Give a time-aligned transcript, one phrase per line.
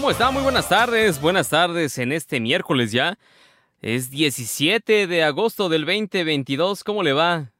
[0.00, 0.30] ¿Cómo está?
[0.30, 1.20] Muy buenas tardes.
[1.20, 3.18] Buenas tardes en este miércoles ya.
[3.82, 6.82] Es 17 de agosto del 2022.
[6.84, 7.52] ¿Cómo le va?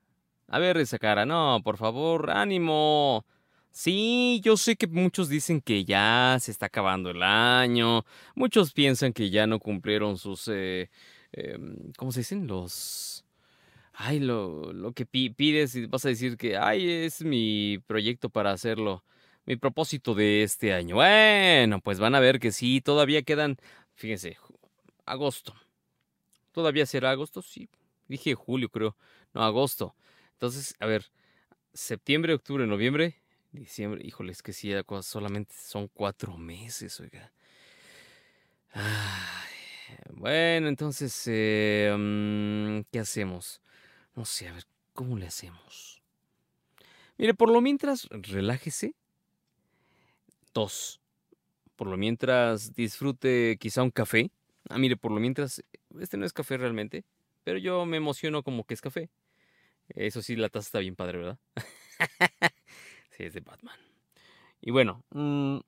[0.48, 1.26] A ver esa cara.
[1.26, 3.26] No, por favor, ánimo.
[3.71, 8.06] Sí, yo sé que muchos dicen que ya se está acabando el año.
[8.34, 10.48] Muchos piensan que ya no cumplieron sus...
[10.48, 10.88] Eh,
[11.32, 12.46] em, ¿Cómo se dicen?
[12.46, 13.22] Los...
[13.92, 18.50] Ay, lo, lo que pides y vas a decir que, ay, es mi proyecto para
[18.50, 19.04] hacerlo
[19.51, 20.95] mi propósito de este año.
[20.95, 23.56] Bueno, pues van a ver que sí, todavía quedan,
[23.96, 24.36] fíjense,
[25.04, 25.56] agosto.
[26.52, 27.42] ¿Todavía será agosto?
[27.42, 27.68] Sí,
[28.06, 28.96] dije julio, creo.
[29.34, 29.96] No, agosto.
[30.34, 31.06] Entonces, a ver,
[31.74, 33.16] septiembre, octubre, noviembre,
[33.50, 34.06] diciembre.
[34.06, 37.32] Híjole, es que sí, solamente son cuatro meses, oiga.
[40.12, 43.60] bueno, entonces, mm, ¿qué hacemos?
[44.14, 46.01] No sé, a ver, ¿cómo le hacemos?
[47.18, 48.95] Mire, por lo mientras, relájese
[50.52, 51.00] Dos.
[51.77, 54.30] Por lo mientras disfrute quizá un café.
[54.68, 55.64] Ah, mire, por lo mientras,
[55.98, 57.04] este no es café realmente,
[57.45, 59.10] pero yo me emociono como que es café.
[59.88, 61.38] Eso sí, la taza está bien padre, ¿verdad?
[63.10, 63.76] sí, es de Batman.
[64.61, 65.59] Y bueno, mm,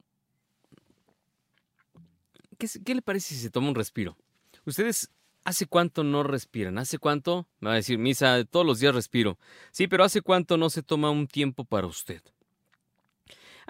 [2.59, 4.17] ¿qué, ¿qué, le parece si se toma un respiro?
[4.65, 5.11] Ustedes,
[5.45, 6.79] ¿hace cuánto no respiran?
[6.79, 7.49] ¿Hace cuánto?
[7.61, 9.39] Me va a decir, Misa, todos los días respiro.
[9.71, 12.23] Sí, pero ¿hace cuánto no se toma un tiempo para usted?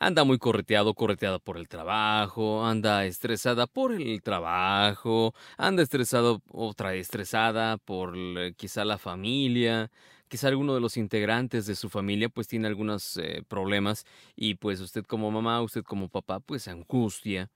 [0.03, 6.95] Anda muy correteado, correteada por el trabajo, anda estresada por el trabajo, anda estresado, otra
[6.95, 8.17] estresada por
[8.57, 9.93] quizá la familia,
[10.27, 14.81] quizá alguno de los integrantes de su familia pues tiene algunos eh, problemas y pues
[14.81, 17.49] usted como mamá, usted como papá pues angustia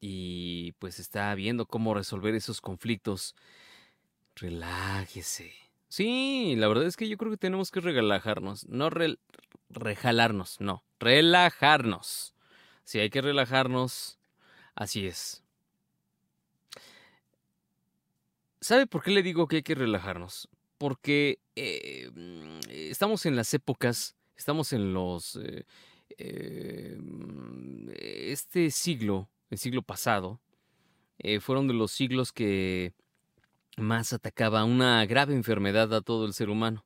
[0.00, 3.34] y pues está viendo cómo resolver esos conflictos.
[4.36, 5.63] Relájese.
[5.94, 8.90] Sí, la verdad es que yo creo que tenemos que relajarnos, no
[9.70, 12.34] rejalarnos, no, relajarnos.
[12.82, 14.18] Si hay que relajarnos,
[14.74, 15.44] así es.
[18.60, 20.48] ¿Sabe por qué le digo que hay que relajarnos?
[20.78, 25.36] Porque eh, mm, estamos en las épocas, estamos en los...
[25.36, 25.64] Eh,
[26.18, 26.98] eh,
[28.32, 30.40] este siglo, el siglo pasado,
[31.38, 32.94] fueron de los siglos que
[33.76, 36.84] más atacaba una grave enfermedad a todo el ser humano.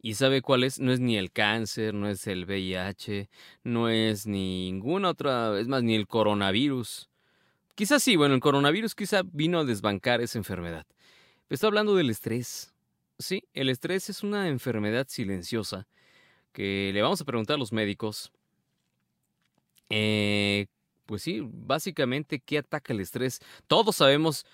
[0.00, 0.78] ¿Y sabe cuál es?
[0.78, 3.28] No es ni el cáncer, no es el VIH,
[3.64, 7.08] no es ninguna otra, es más, ni el coronavirus.
[7.74, 10.86] Quizás sí, bueno, el coronavirus quizá vino a desbancar esa enfermedad.
[11.48, 12.72] Estoy hablando del estrés.
[13.18, 15.86] Sí, el estrés es una enfermedad silenciosa
[16.52, 18.32] que le vamos a preguntar a los médicos.
[19.90, 20.66] Eh,
[21.06, 23.40] pues sí, básicamente, ¿qué ataca el estrés?
[23.66, 24.46] Todos sabemos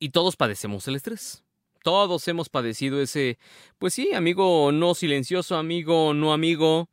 [0.00, 1.44] y todos padecemos el estrés.
[1.84, 3.38] Todos hemos padecido ese,
[3.78, 6.88] pues sí, amigo no silencioso, amigo no amigo,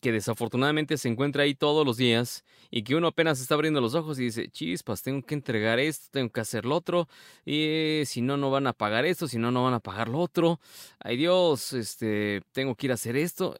[0.00, 3.94] que desafortunadamente se encuentra ahí todos los días y que uno apenas está abriendo los
[3.94, 7.08] ojos y dice, chispas, tengo que entregar esto, tengo que hacer lo otro,
[7.44, 10.18] y si no, no van a pagar esto, si no, no van a pagar lo
[10.20, 10.60] otro,
[11.00, 13.58] ay Dios, este, tengo que ir a hacer esto.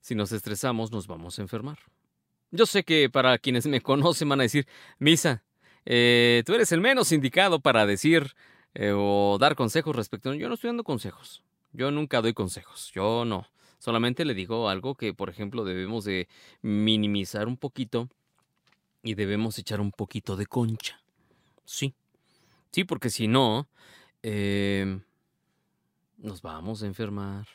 [0.00, 1.78] Si nos estresamos, nos vamos a enfermar.
[2.50, 4.66] Yo sé que para quienes me conocen van a decir,
[4.98, 5.42] Misa,
[5.84, 8.34] eh, tú eres el menos indicado para decir
[8.74, 10.36] eh, o dar consejos respecto a...
[10.36, 11.42] Yo no estoy dando consejos.
[11.72, 12.90] Yo nunca doy consejos.
[12.94, 13.46] Yo no.
[13.78, 16.28] Solamente le digo algo que, por ejemplo, debemos de
[16.60, 18.08] minimizar un poquito
[19.02, 21.00] y debemos echar un poquito de concha.
[21.64, 21.94] Sí.
[22.70, 23.68] Sí, porque si no,
[24.22, 25.00] eh,
[26.16, 27.46] nos vamos a enfermar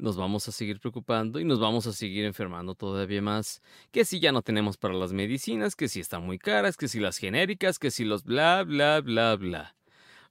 [0.00, 3.62] nos vamos a seguir preocupando y nos vamos a seguir enfermando todavía más.
[3.90, 7.00] Que si ya no tenemos para las medicinas, que si están muy caras, que si
[7.00, 9.76] las genéricas, que si los bla, bla, bla, bla.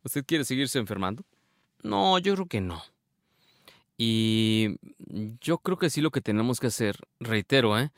[0.03, 1.23] ¿Usted quiere seguirse enfermando?
[1.83, 2.81] No, yo creo que no.
[3.97, 4.77] Y
[5.41, 7.91] yo creo que sí lo que tenemos que hacer, reitero, ¿eh?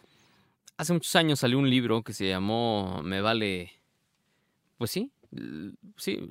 [0.78, 3.72] Hace muchos años salió un libro que se llamó Me vale...
[4.78, 5.12] Pues sí,
[5.98, 6.28] sí,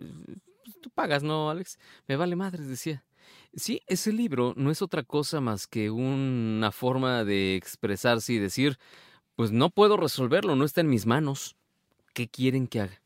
[0.83, 1.79] tú pagas, ¿no, Alex?
[2.09, 3.05] Me vale madres, decía.
[3.55, 8.79] Sí, ese libro no es otra cosa más que una forma de expresarse y decir,
[9.35, 11.57] pues no puedo resolverlo, no está en mis manos.
[12.15, 13.03] ¿Qué quieren que haga?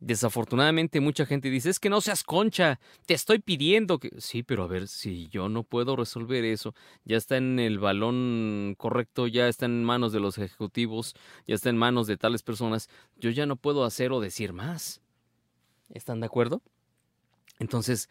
[0.00, 4.10] Desafortunadamente mucha gente dice, es que no seas concha, te estoy pidiendo que...
[4.18, 6.74] Sí, pero a ver, si yo no puedo resolver eso,
[7.04, 11.14] ya está en el balón correcto, ya está en manos de los ejecutivos,
[11.46, 15.00] ya está en manos de tales personas, yo ya no puedo hacer o decir más.
[15.90, 16.62] ¿Están de acuerdo?
[17.60, 18.08] Entonces,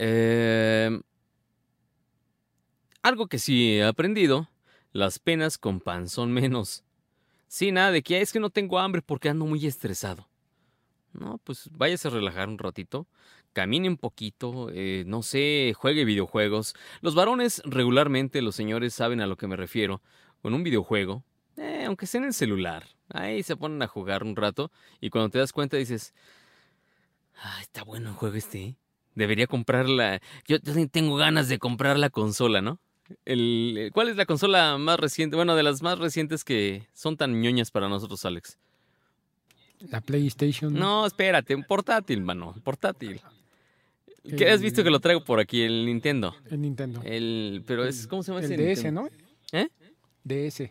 [0.00, 1.00] eh,
[3.02, 4.48] algo que sí he aprendido,
[4.92, 6.84] las penas con pan son menos.
[7.48, 10.28] Sí, nada de que es que no tengo hambre porque ando muy estresado.
[11.12, 13.08] No, pues váyase a relajar un ratito,
[13.52, 16.74] camine un poquito, eh, no sé, juegue videojuegos.
[17.00, 20.00] Los varones regularmente, los señores saben a lo que me refiero.
[20.42, 21.24] Con un videojuego,
[21.56, 22.86] eh, aunque sea en el celular.
[23.08, 26.14] Ahí se ponen a jugar un rato y cuando te das cuenta dices,
[27.42, 28.76] ah, está bueno el juego este.
[29.18, 29.22] ¿Eh?
[29.24, 30.20] Debería comprarla.
[30.46, 32.78] Yo tengo ganas de comprar la consola, ¿no?
[33.24, 35.36] El, ¿Cuál es la consola más reciente?
[35.36, 38.58] Bueno, de las más recientes que son tan ñoñas para nosotros, Alex.
[39.90, 40.74] La PlayStation.
[40.74, 43.20] No, espérate, un portátil, mano, portátil.
[44.36, 45.62] ¿Qué has visto que lo traigo por aquí?
[45.62, 46.34] El Nintendo.
[46.50, 47.00] El Nintendo.
[47.04, 48.88] El, pero es, ¿cómo se llama el ese?
[48.88, 49.08] DS, ¿no?
[49.52, 49.68] ¿Eh?
[50.24, 50.70] DS.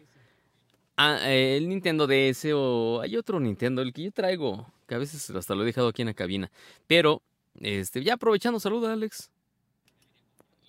[0.98, 5.30] Ah, el Nintendo DS o hay otro Nintendo, el que yo traigo, que a veces
[5.30, 6.52] hasta lo he dejado aquí en la cabina.
[6.88, 7.22] Pero,
[7.62, 9.32] este, ya aprovechando, saluda, Alex.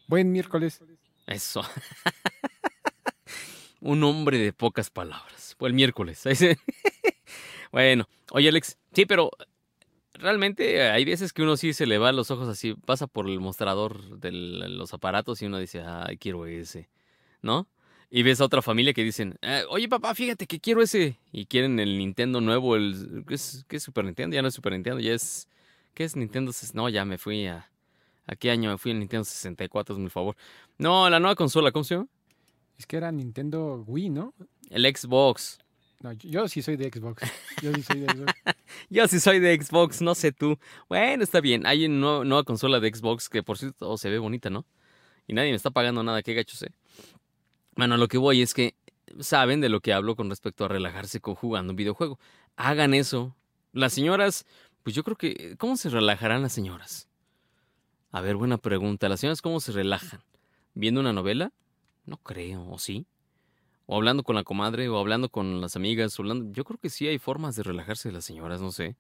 [0.07, 0.83] Buen miércoles.
[1.27, 1.63] Eso.
[3.81, 5.55] Un hombre de pocas palabras.
[5.59, 6.23] Fue el miércoles.
[7.73, 9.31] bueno, oye, Alex, sí, pero
[10.15, 13.41] realmente hay veces que uno sí se le va los ojos así, pasa por el
[13.41, 16.89] mostrador de los aparatos y uno dice, ay, quiero ese,
[17.43, 17.69] ¿no?
[18.11, 21.19] Y ves a otra familia que dicen, eh, oye papá, fíjate que quiero ese.
[21.31, 24.35] Y quieren el Nintendo nuevo, el ¿qué es, ¿qué es Super Nintendo?
[24.35, 25.47] Ya no es Super Nintendo, ya es...
[25.99, 26.53] ¿Qué es Nintendo?
[26.75, 27.69] No, ya me fui a...
[28.29, 29.97] ¿A qué año me fui el Nintendo 64?
[29.97, 30.37] Es mi favor.
[30.79, 32.07] No, la nueva consola, ¿cómo se llama?
[32.79, 34.33] Es que era Nintendo Wii, ¿no?
[34.71, 35.59] El Xbox.
[36.01, 37.25] No, yo sí soy de Xbox.
[37.63, 38.33] Yo sí soy de Xbox.
[38.91, 40.57] yo sí soy de Xbox, no sé tú.
[40.89, 41.67] Bueno, está bien.
[41.67, 44.67] Hay una nueva consola de Xbox que, por cierto, se ve bonita, ¿no?
[45.27, 46.71] Y nadie me está pagando nada, qué gacho sé.
[47.75, 48.77] Bueno, lo que voy es que
[49.19, 52.21] saben de lo que hablo con respecto a relajarse con jugando un videojuego.
[52.55, 53.35] Hagan eso.
[53.73, 54.47] Las señoras,
[54.89, 57.11] pues yo creo que, ¿cómo se relajarán las señoras?
[58.11, 59.11] A ver, buena pregunta.
[59.11, 60.23] ¿Las señoras cómo se relajan?
[60.73, 61.53] ¿Viendo una novela?
[62.07, 63.05] No creo, ¿o sí?
[63.85, 66.51] O hablando con la comadre, o hablando con las amigas, hablando...
[66.55, 68.97] Yo creo que sí hay formas de relajarse las señoras, no sé.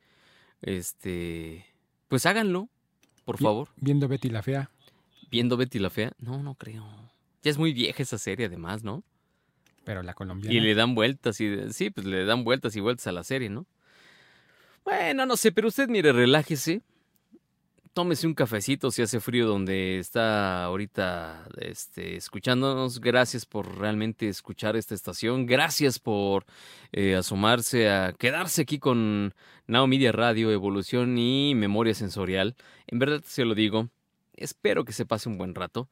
[0.60, 1.64] Este...
[2.08, 2.68] Pues háganlo,
[3.24, 3.70] por favor.
[3.76, 4.70] ¿Viendo Betty la Fea?
[5.30, 6.12] ¿Viendo Betty la Fea?
[6.18, 6.84] No, no creo.
[7.42, 9.04] Ya es muy vieja esa serie, además, ¿no?
[9.84, 10.54] Pero la colombiana.
[10.54, 13.48] Y le dan vueltas y sí, pues le dan vueltas y vueltas a la serie,
[13.48, 13.64] ¿no?
[14.84, 16.82] Bueno, no sé, pero usted mire, relájese.
[17.92, 23.00] Tómese un cafecito si hace frío donde está ahorita este, escuchándonos.
[23.00, 25.46] Gracias por realmente escuchar esta estación.
[25.46, 26.44] Gracias por
[26.92, 29.34] eh, asomarse a quedarse aquí con
[29.66, 32.54] Now Media Radio, Evolución y Memoria Sensorial.
[32.86, 33.88] En verdad se lo digo.
[34.36, 35.88] Espero que se pase un buen rato.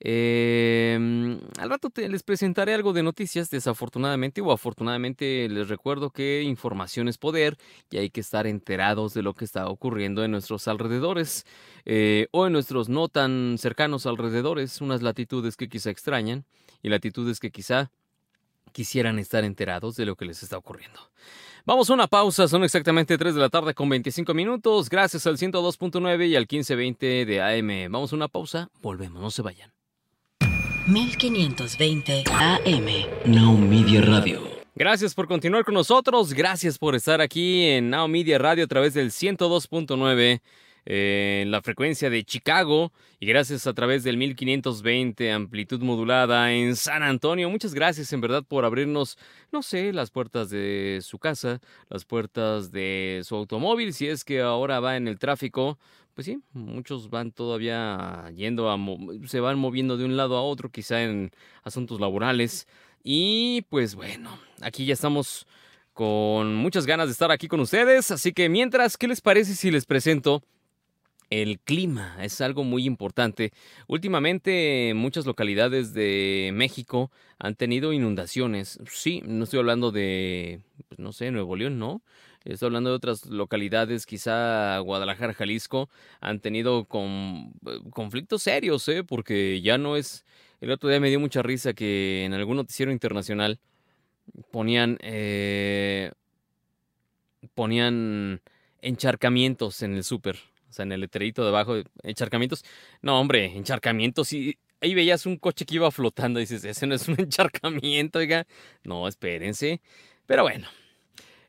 [0.00, 7.08] Eh, al rato les presentaré algo de noticias, desafortunadamente o afortunadamente les recuerdo que información
[7.08, 7.56] es poder
[7.90, 11.46] y hay que estar enterados de lo que está ocurriendo en nuestros alrededores
[11.84, 16.44] eh, o en nuestros no tan cercanos alrededores, unas latitudes que quizá extrañan
[16.82, 17.90] y latitudes que quizá
[18.72, 21.00] quisieran estar enterados de lo que les está ocurriendo.
[21.64, 25.36] Vamos a una pausa, son exactamente 3 de la tarde con 25 minutos, gracias al
[25.36, 27.92] 102.9 y al 1520 de AM.
[27.92, 29.77] Vamos a una pausa, volvemos, no se vayan.
[30.88, 32.86] 1520 AM.
[33.26, 34.40] Now Media Radio.
[34.74, 36.32] Gracias por continuar con nosotros.
[36.32, 40.40] Gracias por estar aquí en Now Media Radio a través del 102.9
[40.86, 42.90] eh, en la frecuencia de Chicago
[43.20, 47.50] y gracias a través del 1520 amplitud modulada en San Antonio.
[47.50, 49.18] Muchas gracias en verdad por abrirnos,
[49.52, 54.40] no sé, las puertas de su casa, las puertas de su automóvil, si es que
[54.40, 55.78] ahora va en el tráfico,
[56.18, 58.76] pues sí, muchos van todavía yendo a,
[59.28, 61.30] se van moviendo de un lado a otro, quizá en
[61.62, 62.66] asuntos laborales.
[63.04, 65.46] Y pues bueno, aquí ya estamos
[65.92, 68.10] con muchas ganas de estar aquí con ustedes.
[68.10, 70.42] Así que mientras, ¿qué les parece si les presento
[71.30, 72.16] el clima?
[72.20, 73.52] Es algo muy importante.
[73.86, 78.80] Últimamente muchas localidades de México han tenido inundaciones.
[78.90, 82.02] Sí, no estoy hablando de, pues, no sé, Nuevo León, ¿no?
[82.44, 85.88] Estoy hablando de otras localidades, quizá Guadalajara, Jalisco,
[86.20, 89.04] han tenido con, eh, conflictos serios, ¿eh?
[89.04, 90.24] Porque ya no es...
[90.60, 93.60] El otro día me dio mucha risa que en algún noticiero internacional
[94.50, 94.98] ponían...
[95.02, 96.12] Eh,
[97.54, 98.40] ponían
[98.82, 100.36] encharcamientos en el súper.
[100.68, 102.64] O sea, en el letrerito de abajo, encharcamientos.
[103.02, 104.32] No, hombre, encharcamientos.
[104.32, 108.18] Y ahí veías un coche que iba flotando y dices, ese no es un encharcamiento,
[108.18, 108.46] oiga.
[108.84, 109.80] No, espérense.
[110.26, 110.68] Pero bueno,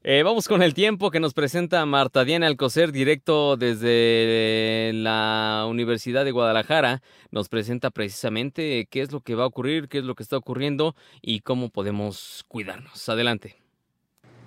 [0.04, 6.24] eh, vamos con el tiempo que nos presenta Marta Diana Alcocer, directo desde la Universidad
[6.24, 7.02] de Guadalajara.
[7.32, 10.38] Nos presenta precisamente qué es lo que va a ocurrir, qué es lo que está
[10.38, 13.10] ocurriendo y cómo podemos cuidarnos.
[13.10, 13.58] Adelante.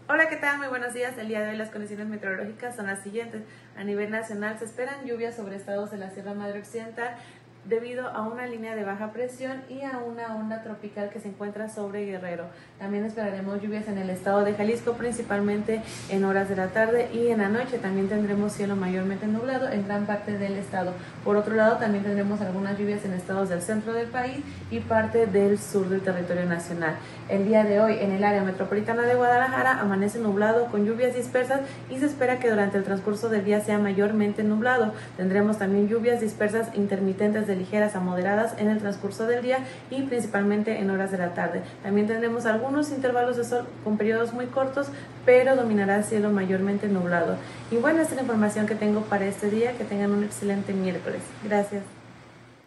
[0.08, 0.58] Hola, ¿qué tal?
[0.58, 1.16] Muy buenos días.
[1.16, 3.42] El día de hoy las condiciones meteorológicas son las siguientes.
[3.76, 7.16] A nivel nacional se esperan lluvias sobre estados de la Sierra Madre Occidental,
[7.64, 11.68] debido a una línea de baja presión y a una onda tropical que se encuentra
[11.68, 12.50] sobre Guerrero.
[12.82, 17.28] También esperaremos lluvias en el estado de Jalisco, principalmente en horas de la tarde y
[17.28, 17.78] en la noche.
[17.78, 20.92] También tendremos cielo mayormente nublado en gran parte del estado.
[21.22, 24.38] Por otro lado, también tendremos algunas lluvias en estados del centro del país
[24.72, 26.96] y parte del sur del territorio nacional.
[27.28, 31.60] El día de hoy en el área metropolitana de Guadalajara amanece nublado con lluvias dispersas
[31.88, 34.92] y se espera que durante el transcurso del día sea mayormente nublado.
[35.16, 39.58] Tendremos también lluvias dispersas intermitentes de ligeras a moderadas en el transcurso del día
[39.88, 41.62] y principalmente en horas de la tarde.
[41.84, 44.88] También tendremos algunos intervalos de sol con periodos muy cortos,
[45.24, 47.36] pero dominará el cielo mayormente nublado.
[47.70, 49.76] Y bueno, esta es la información que tengo para este día.
[49.76, 51.22] Que tengan un excelente miércoles.
[51.44, 51.82] Gracias.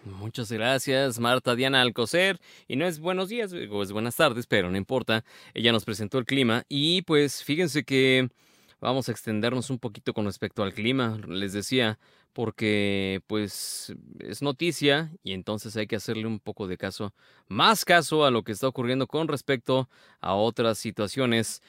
[0.05, 2.39] Muchas gracias, Marta Diana Alcocer.
[2.67, 5.23] Y no es buenos días, o es buenas tardes, pero no importa.
[5.55, 8.29] Ella nos presentó el clima y pues fíjense que
[8.79, 11.19] vamos a extendernos un poquito con respecto al clima.
[11.27, 11.97] Les decía,
[12.35, 17.13] porque pues es noticia y entonces hay que hacerle un poco de caso,
[17.47, 19.87] más caso a lo que está ocurriendo con respecto
[20.19, 21.61] a otras situaciones.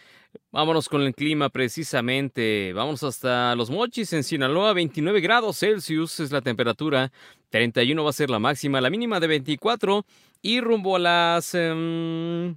[0.50, 2.72] Vámonos con el clima precisamente.
[2.72, 7.12] Vamos hasta Los Mochis en Sinaloa, 29 grados Celsius es la temperatura,
[7.50, 10.04] 31 va a ser la máxima, la mínima de 24
[10.42, 12.56] y rumbo a las 5 em,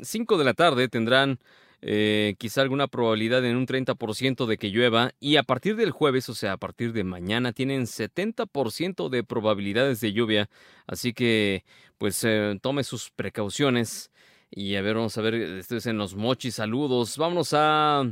[0.00, 1.38] de la tarde tendrán
[1.82, 6.28] eh, quizá alguna probabilidad en un 30% de que llueva y a partir del jueves,
[6.28, 10.48] o sea, a partir de mañana, tienen 70% de probabilidades de lluvia,
[10.86, 11.64] así que
[11.98, 14.10] pues eh, tome sus precauciones
[14.50, 18.04] y a ver, vamos a ver, esto es en los mochis, saludos, vámonos a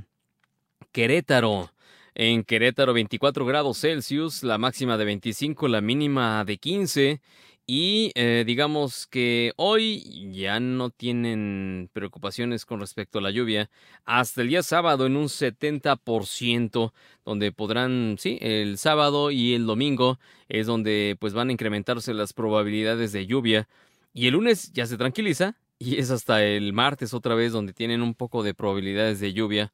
[0.92, 1.70] Querétaro.
[2.16, 7.20] En Querétaro 24 grados Celsius, la máxima de 25, la mínima de 15
[7.66, 13.70] y eh, digamos que hoy ya no tienen preocupaciones con respecto a la lluvia.
[14.04, 16.92] Hasta el día sábado en un 70%,
[17.24, 20.18] donde podrán, sí, el sábado y el domingo
[20.48, 23.68] es donde pues van a incrementarse las probabilidades de lluvia.
[24.12, 28.02] Y el lunes ya se tranquiliza y es hasta el martes otra vez donde tienen
[28.02, 29.72] un poco de probabilidades de lluvia.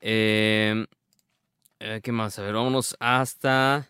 [0.00, 0.86] Eh,
[1.80, 2.38] eh, ¿Qué más?
[2.38, 3.88] A ver, vámonos hasta...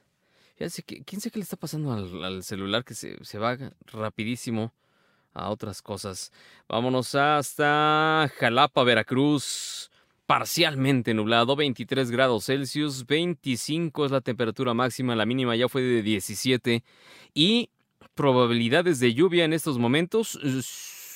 [0.59, 3.57] ¿Quién sé qué le está pasando al, celular que se, se, va
[3.93, 4.73] rapidísimo
[5.33, 6.33] a otras cosas?
[6.69, 9.91] Vámonos hasta Jalapa, Veracruz.
[10.27, 16.03] Parcialmente nublado, 23 grados Celsius, 25 es la temperatura máxima, la mínima ya fue de
[16.03, 16.85] 17.
[17.33, 17.71] Y
[18.15, 20.39] probabilidades de lluvia en estos momentos,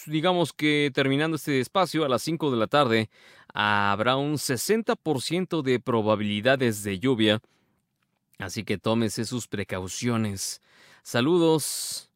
[0.07, 3.11] digamos que terminando este espacio a las 5 de la tarde,
[3.53, 7.43] habrá un 60% de probabilidades de lluvia
[8.39, 10.61] Así que tómese sus precauciones.
[11.03, 12.09] Saludos.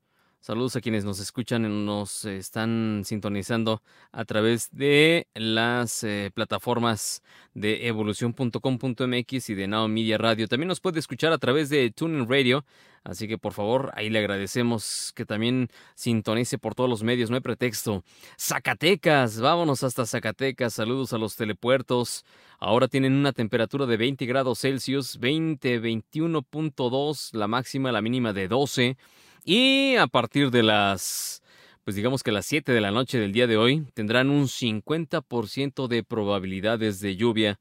[0.46, 3.82] Saludos a quienes nos escuchan y nos están sintonizando
[4.12, 7.20] a través de las eh, plataformas
[7.52, 10.46] de evolución.com.mx y de Now Media Radio.
[10.46, 12.64] También nos puede escuchar a través de TuneIn Radio.
[13.06, 17.36] Así que por favor, ahí le agradecemos que también sintonice por todos los medios, no
[17.36, 18.02] hay pretexto.
[18.36, 20.75] Zacatecas, vámonos hasta Zacatecas.
[20.75, 22.25] Saludos a los telepuertos.
[22.58, 28.48] Ahora tienen una temperatura de 20 grados Celsius, 20, 21.2, la máxima, la mínima de
[28.48, 28.96] 12.
[29.44, 31.42] Y a partir de las,
[31.84, 35.86] pues digamos que las 7 de la noche del día de hoy, tendrán un 50%
[35.86, 37.60] de probabilidades de lluvia.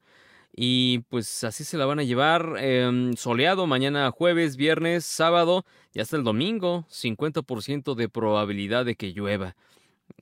[0.58, 6.00] Y pues así se la van a llevar em, soleado mañana jueves, viernes, sábado y
[6.00, 6.86] hasta el domingo.
[6.90, 9.56] 50% de probabilidad de que llueva.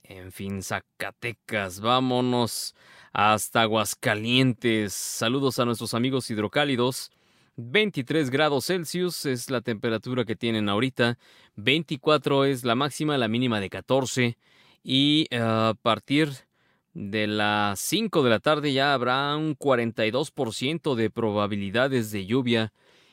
[0.02, 2.74] En fin, Zacatecas, vámonos
[3.12, 4.92] hasta Aguascalientes.
[4.92, 7.12] Saludos a nuestros amigos hidrocálidos.
[7.56, 11.18] 23 grados Celsius es la temperatura que tienen ahorita,
[11.54, 14.36] 24 es la máxima, la mínima de 14
[14.82, 16.30] y eh, a partir
[16.94, 22.72] de las 5 de la tarde ya habrá un 42% de probabilidades de lluvia.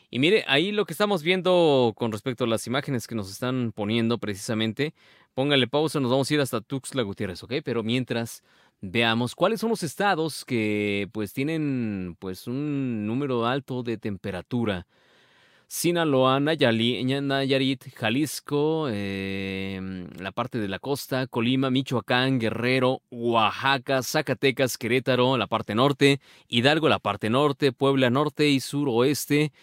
[0.10, 3.72] Y mire, ahí lo que estamos viendo con respecto a las imágenes que nos están
[3.74, 4.94] poniendo precisamente,
[5.34, 7.56] póngale pausa, nos vamos a ir hasta Tuxtla Gutiérrez, ¿ok?
[7.64, 8.44] Pero mientras
[8.84, 14.88] Veamos cuáles son los estados que pues tienen pues un número alto de temperatura.
[15.74, 25.38] Sinaloa, Nayarit, Jalisco, em, la parte de la costa, Colima, Michoacán, Guerrero, Oaxaca, Zacatecas, Querétaro,
[25.38, 29.54] la parte norte, Hidalgo, la parte norte, Puebla norte y suroeste,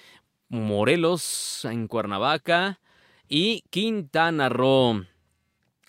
[0.48, 2.80] Morelos, en Cuernavaca
[3.28, 5.04] y Quintana Roo.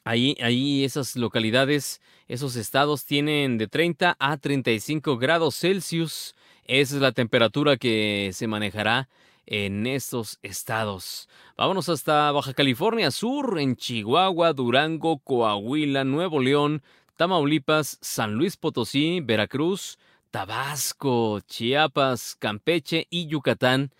[0.03, 6.35] Ahí, ahí esas localidades esos estados tienen de 30 a 35 grados Celsius.
[6.65, 9.07] Esa es la temperatura que se manejará
[9.49, 11.27] en estos estados.
[11.57, 16.83] Vámonos hasta Baja California Sur, en Chihuahua, Durango, Coahuila, Nuevo León,
[17.17, 19.97] Tamaulipas, San Luis Potosí, Veracruz,
[20.31, 23.91] Tabasco, Chiapas, Campeche y Yucatán.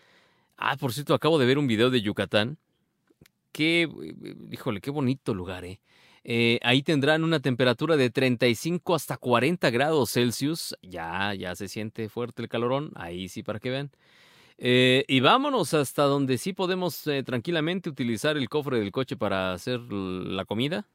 [0.56, 2.58] Ah, por cierto, acabo de ver un video de Yucatán
[3.52, 3.90] qué,
[4.52, 5.82] híjole, qué bonito lugar, ¿eh?
[6.24, 10.76] Eh, ahí tendrán una temperatura de 35 hasta 40 grados Celsius.
[10.82, 12.92] Ya, ya se siente fuerte el calorón.
[12.96, 13.92] Ahí sí, para que vean.
[14.62, 19.54] Eh, y vámonos hasta donde sí podemos eh, tranquilamente utilizar el cofre del coche para
[19.54, 20.86] hacer la comida.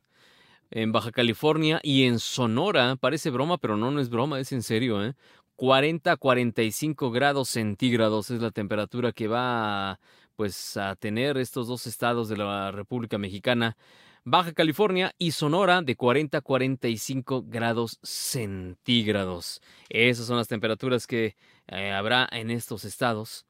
[0.70, 4.62] En Baja California y en Sonora, parece broma, pero no, no es broma, es en
[4.62, 5.14] serio, ¿eh?
[5.56, 10.00] 40 a 45 grados centígrados es la temperatura que va
[10.36, 13.76] pues, a tener estos dos estados de la República Mexicana.
[14.24, 19.60] Baja California y Sonora de 40 a 45 grados centígrados.
[19.88, 21.36] Esas son las temperaturas que
[21.68, 23.46] eh, habrá en estos estados.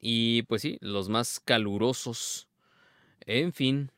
[0.00, 2.48] Y pues sí, los más calurosos.
[3.26, 3.90] En fin.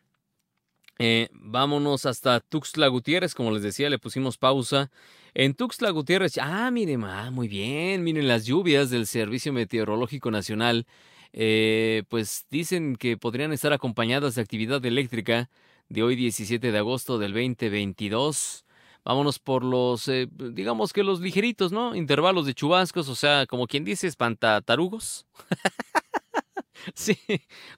[0.98, 4.90] Eh, vámonos hasta Tuxtla Gutiérrez, como les decía, le pusimos pausa.
[5.32, 10.86] En Tuxtla Gutiérrez, ah, miren, ah, muy bien, miren las lluvias del Servicio Meteorológico Nacional.
[11.32, 15.48] Eh, pues dicen que podrían estar acompañadas de actividad eléctrica
[15.88, 18.64] de hoy 17 de agosto del 2022.
[19.04, 21.94] Vámonos por los, eh, digamos que los ligeritos, ¿no?
[21.94, 25.26] Intervalos de chubascos, o sea, como quien dice, espantatarugos.
[26.94, 27.18] Sí,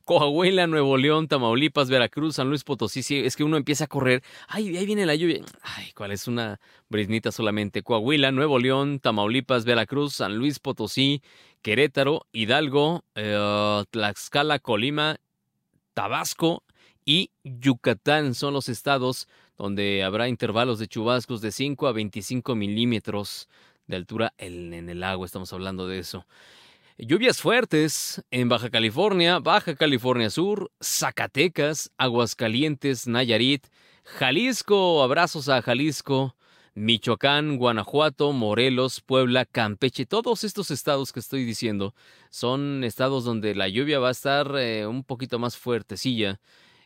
[0.05, 3.03] Coahuila, Nuevo León, Tamaulipas, Veracruz, San Luis Potosí.
[3.03, 4.23] Sí, es que uno empieza a correr.
[4.49, 5.41] Ay, ahí viene la lluvia.
[5.63, 7.83] Ay, ¿cuál es una brisnita solamente?
[7.83, 11.23] Coahuila, Nuevo León, Tamaulipas, Veracruz, San Luis Potosí,
[11.63, 15.19] Querétaro, Hidalgo, eh, Tlaxcala, Colima,
[15.95, 16.65] Tabasco
[17.05, 23.49] y Yucatán son los estados donde habrá intervalos de chubascos de 5 a 25 milímetros
[23.87, 25.27] de altura en el agua.
[25.27, 26.27] Estamos hablando de eso.
[26.99, 33.67] Lluvias fuertes en Baja California, Baja California Sur, Zacatecas, Aguascalientes, Nayarit,
[34.05, 36.37] Jalisco, abrazos a Jalisco,
[36.75, 41.95] Michoacán, Guanajuato, Morelos, Puebla, Campeche, todos estos estados que estoy diciendo
[42.31, 46.41] son estados donde la lluvia va a estar eh, un poquito más fuertecilla.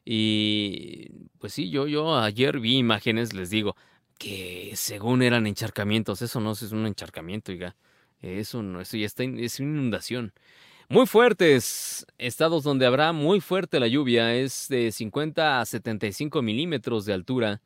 [0.09, 1.11] Y
[1.41, 3.77] pues sí, yo, yo ayer vi imágenes, les digo,
[4.19, 7.77] que según eran encharcamientos, eso no es un encharcamiento, oiga.
[8.23, 10.33] Eso no, eso ya está, es una inundación.
[10.89, 17.05] Muy fuertes, estados donde habrá muy fuerte la lluvia, es de 50 a 75 milímetros
[17.05, 17.61] de altura.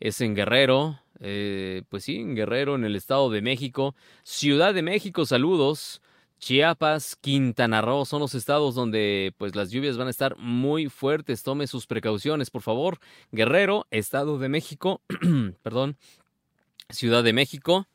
[0.00, 3.94] Es en Guerrero, eh, pues sí, en Guerrero, en el Estado de México.
[4.24, 6.02] Ciudad de México, saludos.
[6.44, 11.42] Chiapas, Quintana Roo son los estados donde pues las lluvias van a estar muy fuertes.
[11.42, 12.98] Tome sus precauciones, por favor.
[13.32, 15.00] Guerrero, Estado de México,
[15.62, 15.96] perdón,
[16.90, 17.88] Ciudad de México,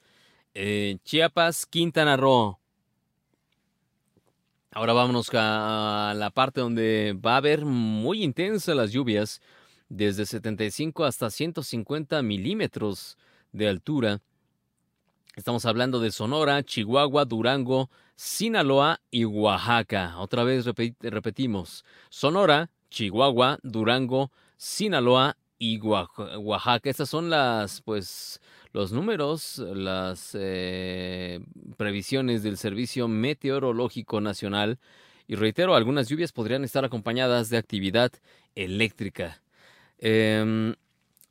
[0.55, 2.57] eh, Chiapas, Quintana Roo.
[4.71, 9.43] Ahora vámonos a la parte donde va a haber muy intensas las lluvias,
[9.89, 13.15] desde 75 hasta 150 milímetros
[13.51, 14.21] de altura.
[15.35, 20.17] Estamos hablando de Sonora, Chihuahua, Durango, Sinaloa y Oaxaca.
[20.17, 20.65] Otra vez
[20.99, 21.85] repetimos.
[22.09, 26.89] Sonora, Chihuahua, Durango, Sinaloa y Oaxaca.
[26.89, 28.41] Estas son las, pues,
[28.73, 31.39] los números, las eh,
[31.77, 34.79] previsiones del Servicio Meteorológico Nacional
[35.25, 38.11] y reitero, algunas lluvias podrían estar acompañadas de actividad
[38.53, 39.41] eléctrica.
[39.97, 40.75] Em,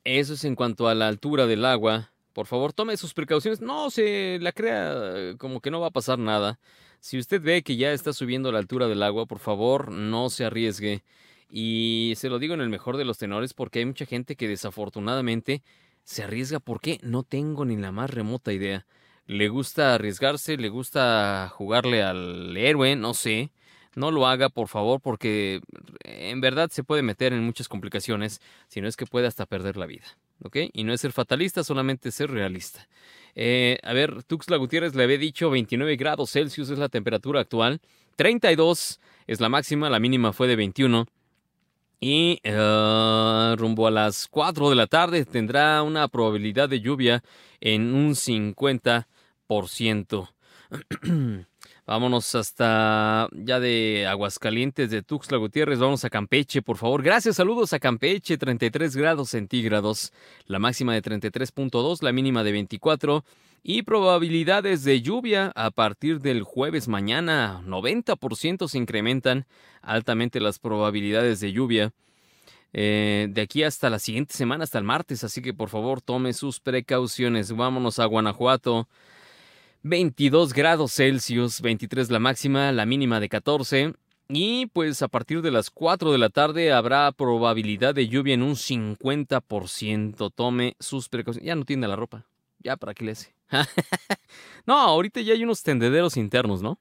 [0.05, 2.09] eso es en cuanto a la altura del agua.
[2.33, 3.61] Por favor, tome sus precauciones.
[3.61, 6.59] No se la crea como que no va a pasar nada.
[6.99, 10.45] Si usted ve que ya está subiendo la altura del agua, por favor, no se
[10.45, 11.03] arriesgue.
[11.49, 14.47] Y se lo digo en el mejor de los tenores porque hay mucha gente que
[14.47, 15.63] desafortunadamente
[16.03, 16.59] se arriesga.
[16.59, 16.99] ¿Por qué?
[17.01, 18.85] No tengo ni la más remota idea.
[19.25, 23.51] Le gusta arriesgarse, le gusta jugarle al héroe, no sé.
[23.95, 25.61] No lo haga, por favor, porque
[26.03, 29.77] en verdad se puede meter en muchas complicaciones, si no es que puede hasta perder
[29.77, 30.05] la vida.
[30.43, 30.57] ¿Ok?
[30.73, 32.87] Y no es ser fatalista, solamente ser realista.
[33.35, 37.79] Eh, a ver, Tuxla Gutiérrez le había dicho 29 grados Celsius es la temperatura actual,
[38.15, 41.05] 32 es la máxima, la mínima fue de 21.
[42.01, 47.21] Y uh, rumbo a las 4 de la tarde tendrá una probabilidad de lluvia
[47.59, 50.29] en un 50%.
[51.89, 57.01] Vámonos hasta ya de Aguascalientes, de Tuxtla Gutiérrez, vamos a Campeche, por favor.
[57.01, 60.13] Gracias, saludos a Campeche, 33 grados centígrados,
[60.45, 63.25] la máxima de 33.2, la mínima de 24
[63.63, 69.47] y probabilidades de lluvia a partir del jueves mañana, 90% se incrementan
[69.81, 71.91] altamente las probabilidades de lluvia.
[72.71, 76.33] Eh, de aquí hasta la siguiente semana, hasta el martes, así que por favor tome
[76.33, 77.51] sus precauciones.
[77.51, 78.87] Vámonos a Guanajuato.
[79.83, 83.93] 22 grados Celsius, 23 la máxima, la mínima de 14.
[84.27, 88.43] Y pues a partir de las 4 de la tarde habrá probabilidad de lluvia en
[88.43, 90.31] un 50%.
[90.35, 91.47] Tome sus precauciones.
[91.47, 92.25] Ya no tiene la ropa.
[92.59, 93.33] Ya para qué le hace.
[94.67, 96.77] no, ahorita ya hay unos tendederos internos, ¿no?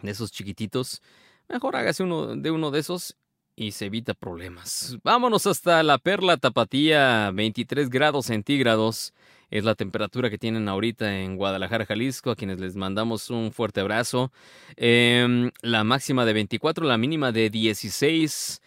[0.00, 1.02] De esos chiquititos.
[1.48, 3.16] Mejor hágase uno de uno de esos
[3.56, 4.96] y se evita problemas.
[5.02, 9.12] Vámonos hasta la Perla Tapatía, 23 grados centígrados.
[9.50, 13.80] Es la temperatura que tienen ahorita en Guadalajara, Jalisco, a quienes les mandamos un fuerte
[13.80, 14.30] abrazo.
[14.76, 18.60] Em, la máxima de 24, la mínima de 16.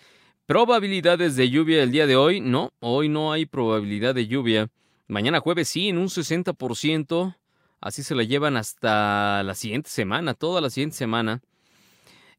[0.48, 4.70] Probabilidades de lluvia el día de hoy, no, hoy no hay probabilidad de lluvia.
[5.08, 7.36] Mañana jueves sí, en un 60%.
[7.80, 11.42] Así se la llevan hasta la siguiente semana, toda la siguiente semana.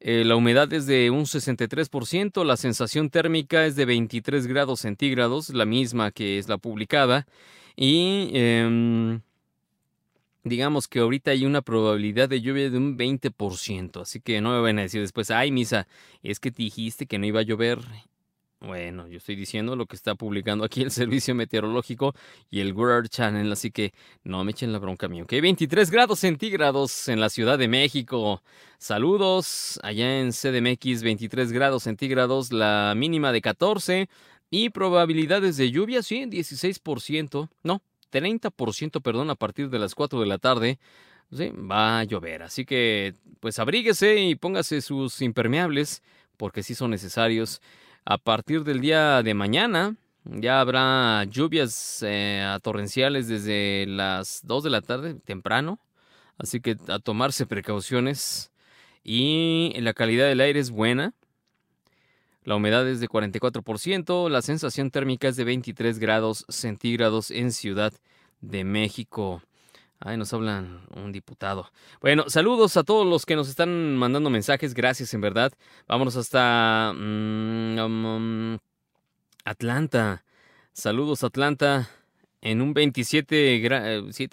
[0.00, 5.50] Eh, la humedad es de un 63%, la sensación térmica es de 23 grados centígrados,
[5.50, 7.28] la misma que es la publicada.
[7.76, 9.20] Y em,
[10.44, 14.60] digamos que ahorita hay una probabilidad de lluvia de un 20%, así que no me
[14.60, 15.86] van a decir después, ay misa,
[16.22, 17.80] es que te dijiste que no iba a llover
[18.62, 22.14] bueno, yo estoy diciendo lo que está publicando aquí el Servicio Meteorológico
[22.48, 25.32] y el World Channel, así que no me echen la bronca a mí, ¿ok?
[25.42, 28.40] 23 grados centígrados en la Ciudad de México.
[28.78, 34.08] Saludos allá en CDMX, 23 grados centígrados, la mínima de 14
[34.52, 37.80] y probabilidades de lluvia, sí, 16%, no,
[38.12, 40.78] 30%, perdón, a partir de las 4 de la tarde.
[41.32, 46.02] Va a llover, así que pues abríguese y póngase sus impermeables
[46.36, 47.62] porque sí son necesarios.
[48.04, 54.70] A partir del día de mañana ya habrá lluvias eh, torrenciales desde las 2 de
[54.70, 55.78] la tarde, temprano.
[56.36, 58.52] Así que a tomarse precauciones.
[59.02, 61.14] Y la calidad del aire es buena.
[62.44, 64.28] La humedad es de 44%.
[64.28, 67.92] La sensación térmica es de 23 grados centígrados en Ciudad
[68.40, 69.42] de México.
[70.00, 71.70] Ay, nos hablan un diputado.
[72.00, 74.74] Bueno, saludos a todos los que nos están mandando mensajes.
[74.74, 75.52] Gracias, en verdad.
[75.86, 78.58] Vámonos hasta mm, um,
[79.44, 80.24] Atlanta.
[80.72, 81.88] Saludos, Atlanta.
[82.40, 83.60] En un 27,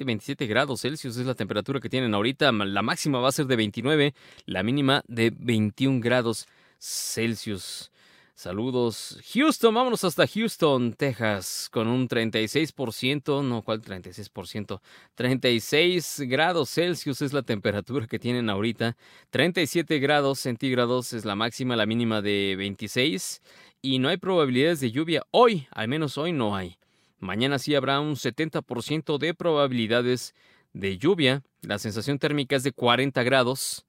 [0.04, 2.52] 27 grados Celsius es la temperatura que tienen ahorita.
[2.52, 4.16] La máxima va a ser de 29,
[4.48, 6.48] la mínima de 21 grados
[6.80, 7.92] Celsius.
[8.40, 9.20] Saludos.
[9.34, 14.80] Houston, vámonos hasta Houston, Texas, con un 36%, no, ¿cuál 36%?
[15.14, 18.96] 36 grados Celsius es la temperatura que tienen ahorita.
[19.32, 23.42] 37 grados centígrados es la máxima, la mínima de 26.
[23.82, 26.78] Y no hay probabilidades de lluvia hoy, al menos hoy no hay.
[27.18, 30.34] Mañana sí habrá un 70% de probabilidades
[30.72, 31.44] de lluvia.
[31.62, 33.86] La sensación térmica es de 40 grados.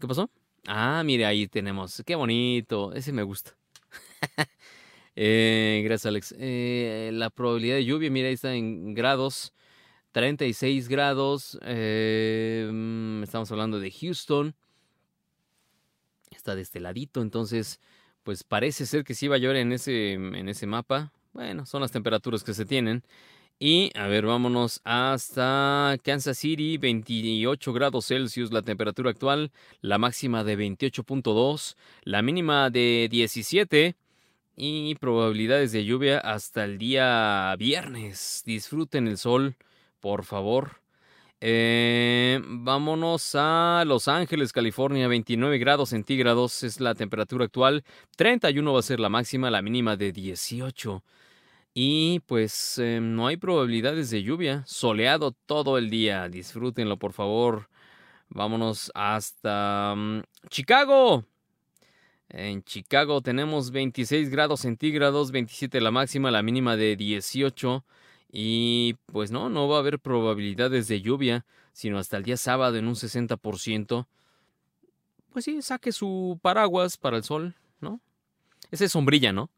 [0.00, 0.30] ¿Qué pasó?
[0.70, 2.02] Ah, mire, ahí tenemos.
[2.04, 2.92] Qué bonito.
[2.92, 3.56] Ese me gusta.
[5.16, 6.34] eh, gracias, Alex.
[6.38, 9.54] Eh, la probabilidad de lluvia, mira, ahí está en grados.
[10.12, 11.58] 36 grados.
[11.62, 14.54] Eh, mm, estamos hablando de Houston.
[16.30, 17.80] Está de este ladito, entonces,
[18.22, 21.14] pues parece ser que sí va a llover en ese, en ese mapa.
[21.32, 23.02] Bueno, son las temperaturas que se tienen.
[23.60, 30.44] Y a ver, vámonos hasta Kansas City, 28 grados Celsius la temperatura actual, la máxima
[30.44, 33.96] de 28.2, la mínima de 17
[34.54, 38.44] y probabilidades de lluvia hasta el día viernes.
[38.46, 39.56] Disfruten el sol,
[39.98, 40.80] por favor.
[41.40, 47.84] Eh, vámonos a Los Ángeles, California, 29 grados centígrados es la temperatura actual,
[48.16, 51.02] 31 va a ser la máxima, la mínima de 18.
[51.80, 54.64] Y pues eh, no hay probabilidades de lluvia.
[54.66, 56.28] Soleado todo el día.
[56.28, 57.68] Disfrútenlo, por favor.
[58.30, 61.24] Vámonos hasta mm, Chicago.
[62.30, 67.84] En Chicago tenemos 26 grados centígrados, 27 la máxima, la mínima de 18.
[68.32, 72.76] Y pues no, no va a haber probabilidades de lluvia, sino hasta el día sábado
[72.76, 74.08] en un 60%.
[75.30, 78.00] Pues sí, saque su paraguas para el sol, ¿no?
[78.72, 79.48] Ese es sombrilla, ¿no?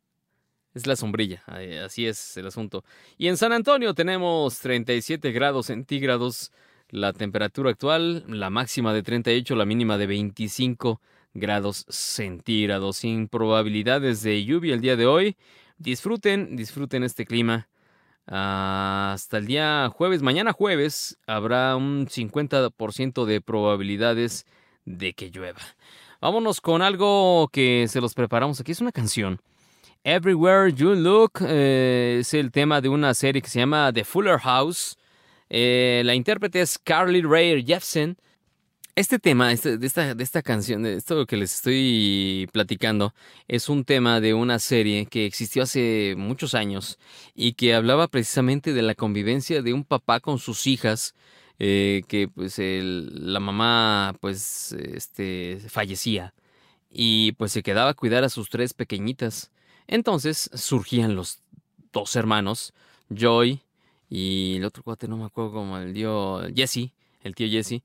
[0.74, 1.42] Es la sombrilla,
[1.84, 2.84] así es el asunto.
[3.18, 6.52] Y en San Antonio tenemos 37 grados centígrados
[6.90, 11.00] la temperatura actual, la máxima de 38, la mínima de 25
[11.34, 15.36] grados centígrados, sin probabilidades de lluvia el día de hoy.
[15.78, 17.68] Disfruten, disfruten este clima.
[18.26, 24.46] hasta el día jueves, mañana jueves, habrá un 50% de probabilidades
[24.84, 25.60] de que llueva.
[26.20, 28.72] Vámonos con algo que se los preparamos aquí.
[28.72, 29.40] Es una canción
[30.04, 34.38] Everywhere You Look eh, es el tema de una serie que se llama The Fuller
[34.38, 34.96] House.
[35.50, 38.16] Eh, la intérprete es Carly Rae Jepsen.
[38.96, 43.14] Este tema, este, de, esta, canción, de esto que les estoy platicando,
[43.46, 46.98] es un tema de una serie que existió hace muchos años
[47.34, 51.14] y que hablaba precisamente de la convivencia de un papá con sus hijas,
[51.58, 56.34] eh, que pues la mamá pues este, fallecía
[56.90, 59.50] y pues se quedaba a cuidar a sus tres pequeñitas.
[59.90, 61.40] Entonces surgían los
[61.92, 62.72] dos hermanos,
[63.12, 63.60] Joy
[64.08, 66.92] y el otro cuate, no me acuerdo cómo el tío Jesse,
[67.24, 67.82] el tío Jesse,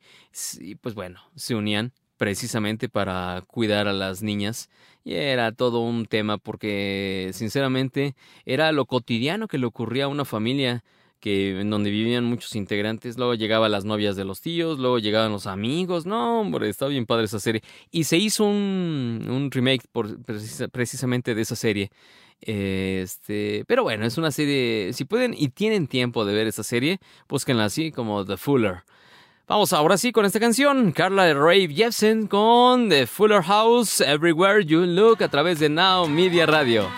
[0.59, 4.69] y pues bueno, se unían precisamente para cuidar a las niñas.
[5.03, 8.15] Y era todo un tema porque, sinceramente,
[8.45, 10.83] era lo cotidiano que le ocurría a una familia
[11.19, 15.31] que en donde vivían muchos integrantes, luego llegaban las novias de los tíos, luego llegaban
[15.31, 17.61] los amigos, no hombre, estaba bien padre esa serie.
[17.91, 20.17] Y se hizo un, un remake por,
[20.71, 21.91] precisamente de esa serie.
[22.41, 26.99] Este, pero bueno, es una serie, si pueden y tienen tiempo de ver esa serie,
[27.27, 28.83] búsquenla así como The Fuller.
[29.47, 34.81] Vamos ahora sí con esta canción, Carla Ray Jepsen con The Fuller House, Everywhere You
[34.81, 36.89] Look a través de Now Media Radio.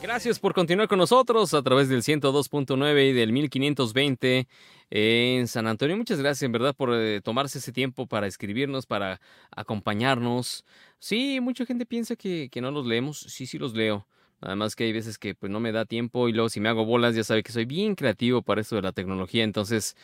[0.00, 4.46] Gracias por continuar con nosotros a través del 102.9 y del 1520
[4.90, 5.96] en San Antonio.
[5.96, 10.64] Muchas gracias, en verdad, por eh, tomarse ese tiempo para escribirnos, para acompañarnos.
[10.98, 13.20] Sí, mucha gente piensa que, que, no los leemos.
[13.20, 14.06] Sí, sí los leo.
[14.42, 16.68] Nada más que hay veces que pues no me da tiempo y luego si me
[16.68, 19.44] hago bolas ya sabe que soy bien creativo para esto de la tecnología.
[19.44, 19.96] Entonces,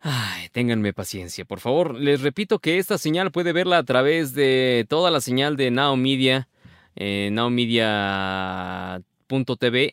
[0.00, 1.94] ay, ténganme paciencia, por favor.
[1.94, 5.96] Les repito que esta señal puede verla a través de toda la señal de Now
[5.96, 6.48] Media.
[6.96, 9.02] Eh, nowmedia.tv,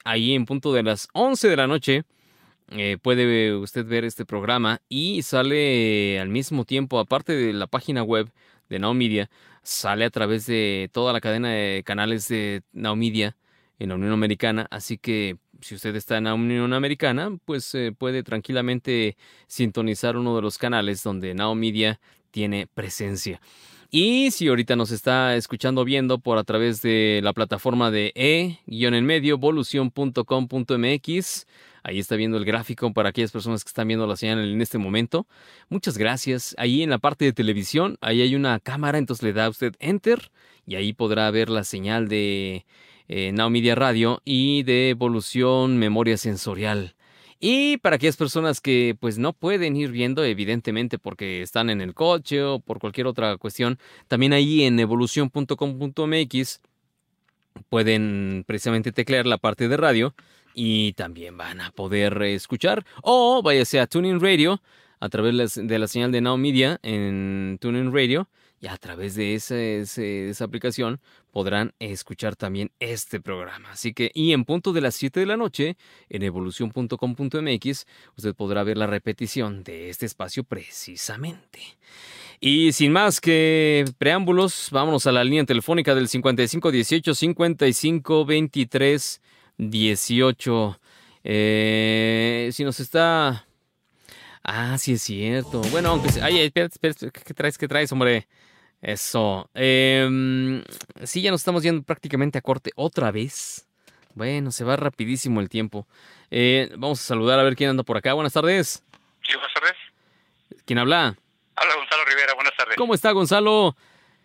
[0.04, 2.04] ahí en punto de las 11 de la noche
[2.72, 8.04] eh, puede usted ver este programa y sale al mismo tiempo, aparte de la página
[8.04, 8.30] web
[8.70, 8.94] de Now
[9.64, 12.98] sale a través de toda la cadena de canales de Now
[13.80, 14.68] en la Unión Americana.
[14.72, 20.36] Así que si usted está en la Unión Americana, pues eh, puede tranquilamente sintonizar uno
[20.36, 22.00] de los canales donde Now Media
[22.32, 23.42] tiene presencia.
[23.90, 29.38] Y si ahorita nos está escuchando viendo por a través de la plataforma de e-en-medio,
[29.38, 31.46] volución.com.mx,
[31.88, 34.78] Ahí está viendo el gráfico para aquellas personas que están viendo la señal en este
[34.78, 35.26] momento.
[35.70, 36.54] Muchas gracias.
[36.58, 40.30] Ahí en la parte de televisión, ahí hay una cámara, entonces le da usted Enter
[40.66, 42.66] y ahí podrá ver la señal de
[43.08, 46.96] eh, Now Media Radio y de evolución memoria sensorial.
[47.40, 51.94] Y para aquellas personas que pues no pueden ir viendo, evidentemente porque están en el
[51.94, 56.62] coche o por cualquier otra cuestión, también ahí en evolución.com.mx
[57.70, 60.16] pueden precisamente teclear la parte de radio
[60.54, 64.62] y también van a poder escuchar o váyase a Tuning Radio
[65.00, 68.28] a través de la señal de Now Media en Tuning Radio
[68.60, 71.00] y a través de esa, aplicación
[71.32, 73.72] podrán escuchar también este programa.
[73.72, 75.78] Así que, y en punto de las 7 de la noche,
[76.10, 81.60] en evolución.com.mx, usted podrá ver la repetición de este espacio precisamente.
[82.40, 89.22] Y sin más que preámbulos, vámonos a la línea telefónica del 5518 5523
[89.58, 90.80] 18.
[91.24, 93.47] Eh, si nos está.
[94.44, 95.62] Ah, sí es cierto.
[95.72, 96.10] Bueno, aunque.
[96.22, 96.70] Ay, ¿qué
[97.36, 97.58] traes?
[97.58, 98.28] ¿Qué traes, hombre?
[98.82, 99.50] Eso.
[99.54, 100.64] Eh,
[101.04, 103.68] sí, ya nos estamos yendo prácticamente a corte otra vez.
[104.14, 105.88] Bueno, se va rapidísimo el tiempo.
[106.32, 108.14] Eh, vamos a saludar a ver quién anda por acá.
[108.14, 108.84] Buenas tardes.
[109.24, 109.74] Sí, buenas tardes.
[110.66, 111.16] ¿Quién habla?
[111.56, 112.34] Habla Gonzalo Rivera.
[112.34, 112.76] Buenas tardes.
[112.78, 113.76] ¿Cómo está, Gonzalo?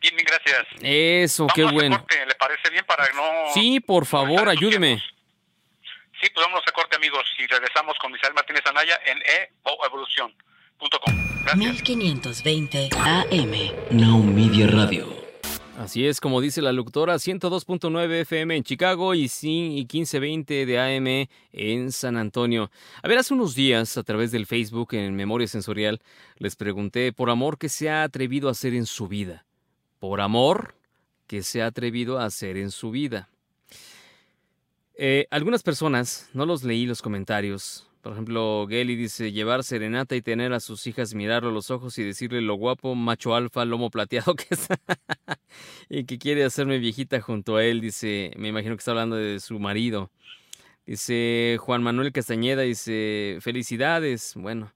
[0.01, 0.67] Bien, bien, gracias.
[0.81, 1.99] Eso, Vamos qué bueno.
[1.99, 3.23] corte, ¿Le parece bien para no...
[3.55, 4.97] Sí, por favor, ayúdeme.
[4.97, 5.15] tiempos?
[6.23, 7.25] Sí, pues vamos a corte, amigos.
[7.39, 9.19] Y regresamos con Misael Martínez Anaya en
[9.87, 11.15] evolución.com.
[11.45, 11.57] Gracias.
[11.59, 13.53] 1520 AM.
[13.91, 15.21] Now Media Radio.
[15.79, 20.79] Así es, como dice la locutora, 102.9 FM en Chicago y cin- y 1520 de
[20.79, 22.71] AM en San Antonio.
[23.03, 26.01] A ver, hace unos días, a través del Facebook en Memoria Sensorial,
[26.37, 29.45] les pregunté por amor qué se ha atrevido a hacer en su vida.
[29.99, 30.77] Por amor,
[31.27, 33.29] qué se ha atrevido a hacer en su vida.
[34.95, 37.89] Eh, algunas personas, no los leí los comentarios.
[38.03, 41.97] Por ejemplo, Geli dice llevar serenata y tener a sus hijas mirarlo a los ojos
[41.99, 44.67] y decirle lo guapo, macho alfa, lomo plateado que es.
[45.89, 49.39] y que quiere hacerme viejita junto a él, dice, me imagino que está hablando de
[49.39, 50.11] su marido.
[50.85, 54.33] Dice Juan Manuel Castañeda, dice, felicidades.
[54.35, 54.73] Bueno,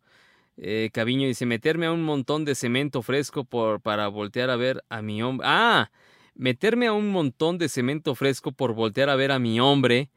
[0.57, 4.85] eh, Caviño dice, meterme a un montón de cemento fresco por, para voltear a ver
[4.89, 5.47] a mi hombre.
[5.51, 5.91] Ah,
[6.37, 10.11] meterme a un montón de cemento fresco por voltear a ver a mi hombre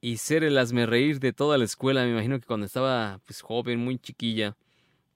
[0.00, 2.04] y ser el reír de toda la escuela.
[2.04, 4.56] Me imagino que cuando estaba pues joven, muy chiquilla,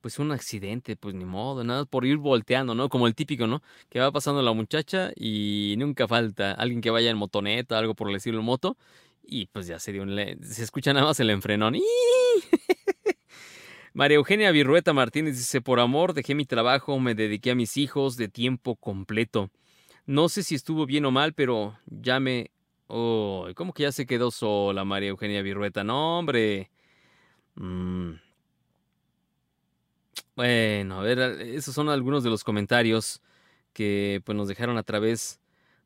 [0.01, 2.89] pues un accidente, pues ni modo, nada por ir volteando, ¿no?
[2.89, 3.63] Como el típico, ¿no?
[3.91, 8.11] Que va pasando la muchacha y nunca falta alguien que vaya en motoneta, algo por
[8.15, 8.77] estilo moto,
[9.23, 10.07] y pues ya se dio
[10.43, 11.77] Se escucha nada más el enfrenón.
[13.93, 18.17] María Eugenia Virrueta Martínez dice, por amor dejé mi trabajo, me dediqué a mis hijos
[18.17, 19.51] de tiempo completo.
[20.09, 22.51] No sé si estuvo bien o mal, pero ya me...
[22.87, 25.85] Oh, ¿Cómo que ya se quedó sola María Eugenia Virrueta?
[25.85, 26.71] No, hombre.
[27.57, 28.13] Mm.
[30.35, 33.21] Bueno, a ver, esos son algunos de los comentarios
[33.75, 35.41] que pues, nos dejaron a través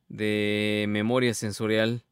[0.07, 2.05] de Memoria Sensorial.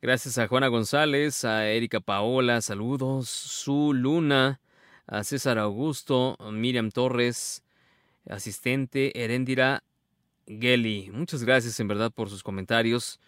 [0.00, 4.62] Gracias a Juana González, a Erika Paola, saludos, Su Luna,
[5.06, 7.62] a César Augusto, Miriam Torres,
[8.26, 9.82] asistente, Erendira
[10.46, 11.10] Geli.
[11.12, 13.20] Muchas gracias en verdad por sus comentarios.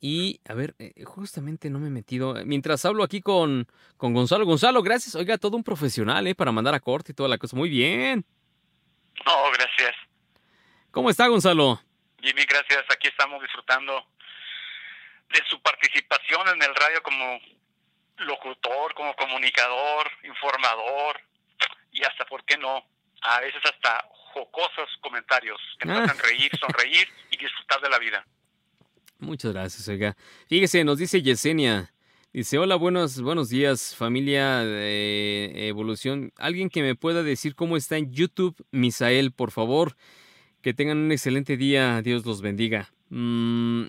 [0.00, 2.34] Y, a ver, eh, justamente no me he metido.
[2.46, 3.66] Mientras hablo aquí con,
[3.98, 4.46] con Gonzalo.
[4.46, 5.14] Gonzalo, gracias.
[5.14, 6.34] Oiga, todo un profesional, ¿eh?
[6.34, 7.56] Para mandar a corte y toda la cosa.
[7.56, 8.24] Muy bien.
[9.26, 9.94] No, gracias.
[10.90, 11.80] ¿Cómo está, Gonzalo?
[12.22, 12.84] Jimmy, gracias.
[12.90, 14.06] Aquí estamos disfrutando
[15.28, 17.38] de su participación en el radio como
[18.18, 21.20] locutor, como comunicador, informador
[21.92, 22.84] y hasta, ¿por qué no?
[23.22, 26.04] A veces hasta jocosos comentarios que nos Ah.
[26.04, 28.26] hacen reír, sonreír y disfrutar de la vida.
[29.18, 30.16] Muchas gracias, oiga.
[30.48, 31.92] Fíjese, nos dice Yesenia.
[32.32, 36.32] Dice, hola, buenos, buenos días, familia de Evolución.
[36.38, 39.96] Alguien que me pueda decir cómo está en YouTube, Misael, por favor.
[40.62, 42.88] Que tengan un excelente día, Dios los bendiga.
[43.08, 43.86] Mm,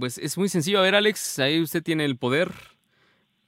[0.00, 0.80] pues es muy sencillo.
[0.80, 2.50] A ver, Alex, ahí usted tiene el poder.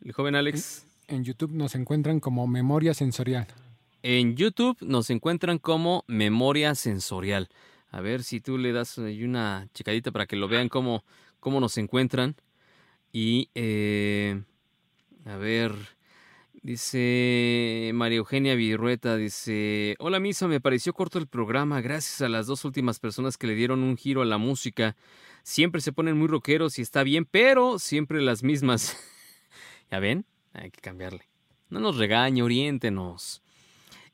[0.05, 0.87] El joven Alex.
[1.09, 3.49] En YouTube nos encuentran como Memoria Sensorial.
[4.03, 7.49] En YouTube nos encuentran como Memoria Sensorial.
[7.91, 11.05] A ver si tú le das ahí una checadita para que lo vean cómo,
[11.39, 12.37] cómo nos encuentran.
[13.13, 14.43] Y, eh,
[15.27, 15.75] a ver,
[16.63, 22.47] dice María Eugenia Virrueta, dice, hola Misa, me pareció corto el programa gracias a las
[22.47, 24.97] dos últimas personas que le dieron un giro a la música.
[25.43, 28.97] Siempre se ponen muy rockeros y está bien, pero siempre las mismas.
[29.91, 30.25] ¿Ya ven?
[30.55, 31.29] Hay que cambiarle.
[31.69, 33.43] No nos regañe, oriéntenos.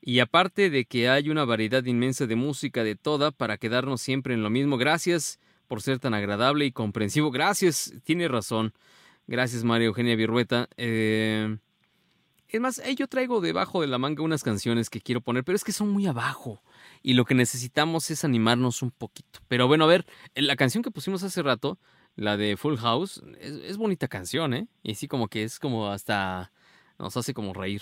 [0.07, 4.33] Y aparte de que hay una variedad inmensa de música de toda para quedarnos siempre
[4.33, 4.77] en lo mismo.
[4.77, 7.29] Gracias por ser tan agradable y comprensivo.
[7.29, 8.73] Gracias, tiene razón.
[9.27, 10.69] Gracias, María Eugenia Virrueta.
[10.77, 11.57] Eh,
[12.47, 15.57] es más, eh, yo traigo debajo de la manga unas canciones que quiero poner, pero
[15.57, 16.63] es que son muy abajo.
[17.03, 19.41] Y lo que necesitamos es animarnos un poquito.
[19.49, 21.79] Pero bueno, a ver, eh, la canción que pusimos hace rato,
[22.15, 24.69] la de Full House, es, es bonita canción, ¿eh?
[24.83, 26.53] Y sí, como que es como hasta
[26.97, 27.81] nos hace como reír.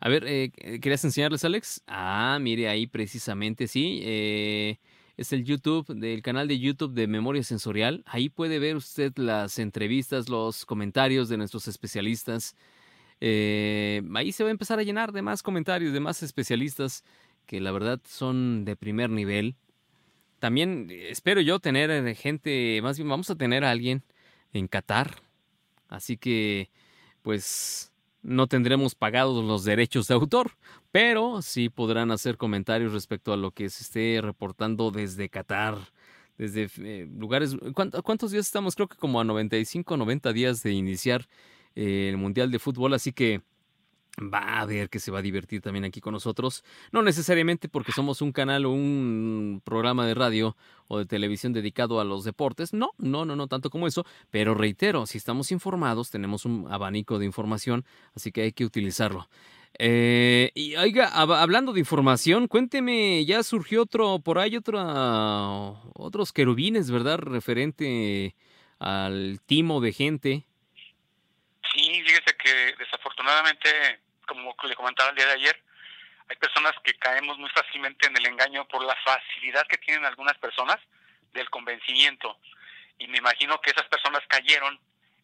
[0.00, 1.82] A ver, eh, ¿querías enseñarles, Alex?
[1.86, 4.00] Ah, mire ahí precisamente, sí.
[4.02, 4.78] eh,
[5.16, 8.02] es el YouTube, del canal de YouTube de Memoria Sensorial.
[8.06, 12.54] Ahí puede ver usted las entrevistas, los comentarios de nuestros especialistas.
[13.20, 17.02] Eh, ahí se va a empezar a llenar de más comentarios, de más especialistas
[17.46, 19.56] que la verdad son de primer nivel.
[20.38, 24.02] También eh, espero yo tener eh, gente, más bien vamos a tener a alguien
[24.52, 25.16] en Qatar.
[25.88, 26.68] Así que,
[27.22, 27.92] pues,
[28.26, 30.52] no tendremos pagados los derechos de autor,
[30.90, 35.78] pero sí podrán hacer comentarios respecto a lo que se esté reportando desde Qatar,
[36.38, 37.54] desde eh, lugares...
[37.56, 38.74] ¿cuánt- ¿Cuántos días estamos?
[38.74, 41.26] Creo que como a 95, 90 días de iniciar
[41.74, 43.42] eh, el Mundial de Fútbol, así que
[44.18, 46.64] va a ver que se va a divertir también aquí con nosotros.
[46.92, 50.56] No necesariamente porque somos un canal o un programa de radio
[50.88, 52.72] o de televisión dedicado a los deportes.
[52.72, 54.06] No, no, no, no tanto como eso.
[54.30, 59.28] Pero reitero, si estamos informados, tenemos un abanico de información, así que hay que utilizarlo.
[59.78, 64.82] Eh, y oiga, hab- hablando de información, cuénteme, ya surgió otro, por ahí otra,
[65.94, 67.18] otros querubines, ¿verdad?
[67.18, 68.34] Referente
[68.78, 70.46] al timo de gente.
[71.74, 73.68] Sí, fíjese que desafortunadamente,
[74.26, 75.62] como le comentaba el día de ayer,
[76.28, 80.36] hay personas que caemos muy fácilmente en el engaño por la facilidad que tienen algunas
[80.38, 80.76] personas
[81.32, 82.38] del convencimiento.
[82.98, 84.78] Y me imagino que esas personas cayeron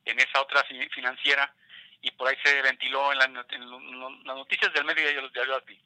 [0.05, 1.53] en esa otra fi- financiera
[2.01, 5.81] y por ahí se ventiló en, la en las noticias del medio de diario Alpi,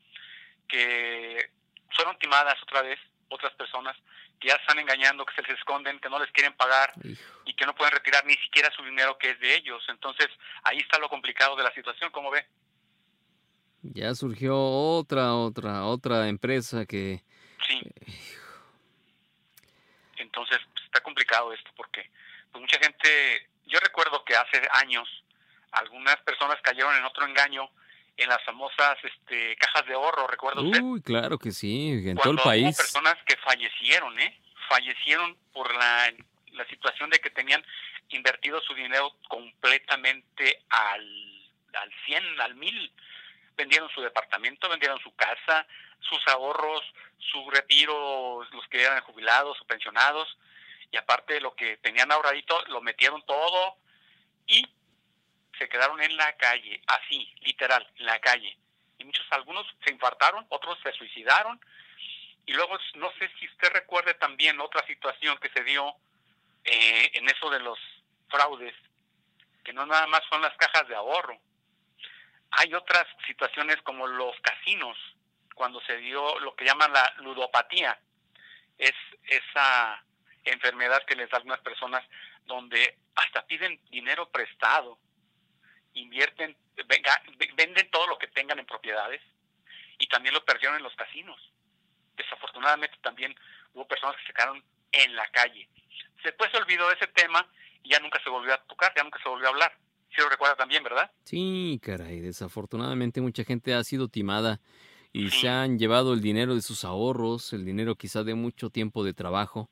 [0.68, 1.50] que
[1.90, 2.98] fueron timadas otra vez
[3.28, 3.96] otras personas
[4.40, 7.22] que ya están engañando, que se les esconden, que no les quieren pagar Hijo.
[7.46, 9.82] y que no pueden retirar ni siquiera su dinero que es de ellos.
[9.88, 10.28] Entonces,
[10.64, 12.46] ahí está lo complicado de la situación, como ve.
[13.94, 17.22] Ya surgió otra, otra, otra empresa que...
[17.66, 17.80] Sí.
[20.16, 22.08] Entonces, pues, está complicado esto porque
[22.52, 25.08] pues, mucha gente, yo recuerdo que hace años
[25.72, 27.68] algunas personas cayeron en otro engaño
[28.16, 30.80] en las famosas este, cajas de ahorro, ¿recuerda usted?
[30.80, 32.76] Uy, claro que sí, en todo el Cuando hubo país.
[32.76, 34.40] personas que fallecieron, ¿eh?
[34.68, 36.12] Fallecieron por la,
[36.52, 37.62] la situación de que tenían
[38.08, 42.92] invertido su dinero completamente al, al 100, al 1000.
[43.56, 45.66] Vendieron su departamento, vendieron su casa,
[46.00, 46.82] sus ahorros,
[47.18, 50.36] su retiro, los que eran jubilados o pensionados,
[50.90, 53.76] y aparte de lo que tenían ahorradito, lo metieron todo
[54.46, 54.66] y
[55.58, 58.56] se quedaron en la calle, así, literal, en la calle.
[58.98, 61.60] Y muchos, algunos se infartaron, otros se suicidaron,
[62.48, 65.96] Y luego, no sé si usted recuerde también otra situación que se dio
[66.64, 67.76] eh, en eso de los
[68.28, 68.74] fraudes,
[69.64, 71.36] que no nada más son las cajas de ahorro.
[72.50, 74.96] Hay otras situaciones como los casinos,
[75.54, 77.98] cuando se dio lo que llaman la ludopatía.
[78.78, 78.94] Es
[79.24, 80.04] esa
[80.44, 82.04] enfermedad que les da a algunas personas
[82.44, 84.98] donde hasta piden dinero prestado,
[85.94, 86.56] invierten,
[87.56, 89.22] venden todo lo que tengan en propiedades
[89.98, 91.40] y también lo perdieron en los casinos.
[92.16, 93.34] Desafortunadamente también
[93.72, 95.68] hubo personas que se quedaron en la calle.
[96.22, 97.46] Después se olvidó de ese tema
[97.82, 99.76] y ya nunca se volvió a tocar, ya nunca se volvió a hablar.
[100.10, 101.10] Si lo recuerda también, ¿verdad?
[101.24, 104.60] Sí, caray, desafortunadamente mucha gente ha sido timada
[105.12, 109.04] y se han llevado el dinero de sus ahorros, el dinero quizá de mucho tiempo
[109.04, 109.70] de trabajo.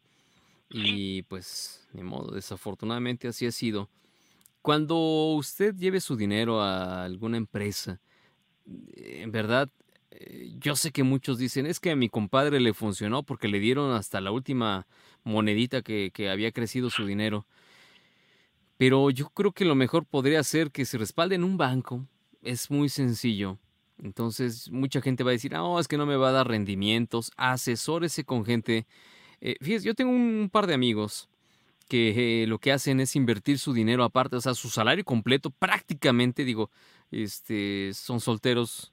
[0.71, 3.91] Y pues, ni modo, desafortunadamente así ha sido.
[4.63, 4.97] Cuando
[5.35, 8.01] usted lleve su dinero a alguna empresa,
[8.67, 9.69] en verdad,
[10.11, 13.61] eh, yo sé que muchos dicen, es que a mi compadre le funcionó porque le
[13.61, 14.87] dieron hasta la última
[15.23, 17.47] monedita que, que había crecido su dinero.
[18.77, 22.07] Pero yo creo que lo mejor podría ser que se respalde en un banco.
[22.43, 23.59] Es muy sencillo.
[23.99, 27.31] Entonces, mucha gente va a decir, no, es que no me va a dar rendimientos.
[27.37, 28.87] Asesórese con gente.
[29.41, 31.29] Eh, fíjese, yo tengo un par de amigos
[31.89, 35.51] que eh, lo que hacen es invertir su dinero aparte, o sea, su salario completo,
[35.51, 36.71] prácticamente, digo,
[37.11, 38.93] este, son solteros,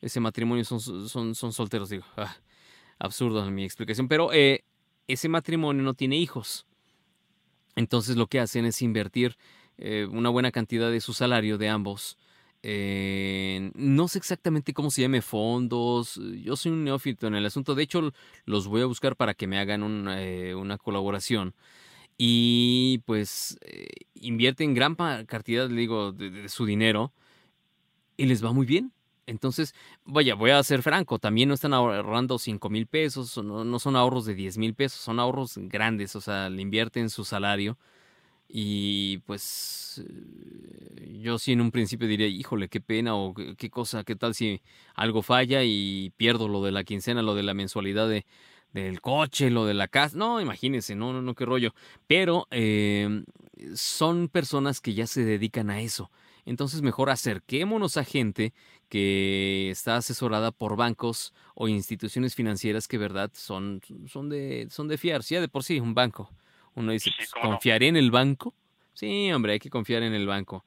[0.00, 2.36] ese matrimonio son, son, son solteros, digo, ah,
[2.98, 4.64] absurdo mi explicación, pero eh,
[5.06, 6.66] ese matrimonio no tiene hijos.
[7.76, 9.36] Entonces lo que hacen es invertir
[9.78, 12.18] eh, una buena cantidad de su salario de ambos.
[12.62, 16.20] no sé exactamente cómo se llame fondos.
[16.42, 17.74] Yo soy un neófito en el asunto.
[17.74, 18.12] De hecho,
[18.44, 21.54] los voy a buscar para que me hagan eh, una colaboración.
[22.18, 24.94] Y pues eh, invierten gran
[25.26, 27.12] cantidad, digo, de, su dinero
[28.16, 28.92] y les va muy bien.
[29.32, 29.74] Entonces,
[30.04, 33.96] vaya, voy a ser franco, también no están ahorrando 5 mil pesos, no, no, son
[33.96, 37.78] ahorros de 10 mil pesos, son ahorros grandes, o sea, le invierten su salario.
[38.48, 44.04] Y pues eh, yo sí en un principio diría, híjole, qué pena o qué, cosa,
[44.04, 44.60] qué tal si
[44.94, 48.26] algo falla y pierdo lo de la quincena, lo de la mensualidad de,
[48.72, 50.18] del coche, lo de la casa.
[50.18, 51.74] No, imagínense, no, no, qué rollo.
[52.06, 53.24] Pero eh,
[53.74, 56.10] son personas que ya se dedican a eso.
[56.44, 58.52] Entonces mejor acerquémonos a gente
[58.88, 64.98] que está asesorada por bancos o instituciones financieras que verdad son, son, de, son de
[64.98, 65.22] fiar.
[65.22, 66.30] Sí, de por sí, un banco.
[66.74, 68.54] Uno dice, pues, ¿confiaré en el banco?
[68.94, 70.64] Sí, hombre, hay que confiar en el banco.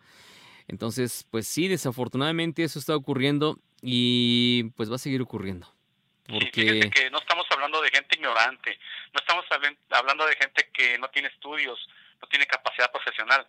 [0.68, 5.72] Entonces, pues sí, desafortunadamente eso está ocurriendo y pues va a seguir ocurriendo.
[6.28, 6.90] Porque...
[6.90, 8.80] que no estamos hablando de gente ignorante,
[9.14, 9.46] no estamos
[9.92, 11.88] hablando de gente que no tiene estudios,
[12.22, 13.46] no tiene capacidad profesional.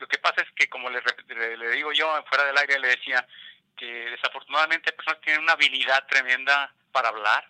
[0.00, 3.26] Lo que pasa es que, como le, le, digo yo, fuera del aire le decía,
[3.76, 7.48] que desafortunadamente hay personas que tienen una habilidad tremenda para hablar,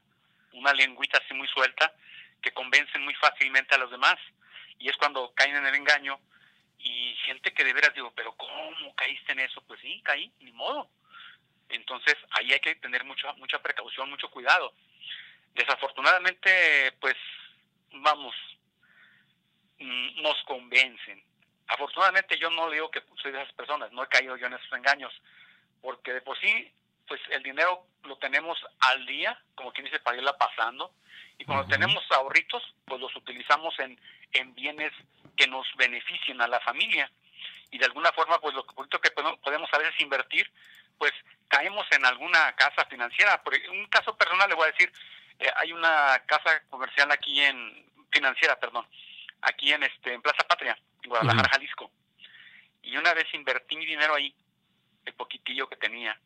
[0.52, 1.94] una lengüita así muy suelta,
[2.42, 4.16] que convencen muy fácilmente a los demás.
[4.80, 6.18] Y es cuando caen en el engaño
[6.78, 9.62] y gente que de veras digo, pero ¿cómo caíste en eso?
[9.62, 10.90] Pues sí, caí, ni modo.
[11.68, 14.72] Entonces ahí hay que tener mucha, mucha precaución, mucho cuidado.
[15.54, 17.16] Desafortunadamente, pues
[17.92, 18.34] vamos,
[19.78, 21.29] mm, nos convencen.
[21.70, 24.72] Afortunadamente yo no digo que soy de esas personas, no he caído yo en esos
[24.72, 25.12] engaños,
[25.80, 26.72] porque de por sí,
[27.06, 30.92] pues el dinero lo tenemos al día, como quien dice, para irla pasando,
[31.38, 33.98] y cuando tenemos ahorritos, pues los utilizamos en,
[34.32, 34.92] en bienes
[35.36, 37.10] que nos beneficien a la familia.
[37.70, 40.50] Y de alguna forma, pues lo que podemos a veces invertir,
[40.98, 41.12] pues
[41.48, 43.42] caemos en alguna casa financiera.
[43.42, 44.92] Por un caso personal le voy a decir,
[45.38, 48.86] eh, hay una casa comercial aquí en, financiera, perdón,
[49.42, 51.90] aquí en este en Plaza Patria, en Guadalajara, Jalisco.
[52.82, 54.34] Y una vez invertí mi dinero ahí,
[55.04, 56.18] el poquitillo que tenía.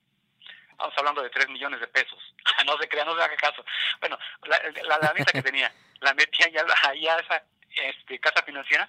[0.77, 2.19] Vamos hablando de 3 millones de pesos.
[2.67, 3.65] no se crea, no se haga caso.
[4.01, 8.89] Bueno, la, la, la que tenía, la metí allá, allá a esa este, casa financiera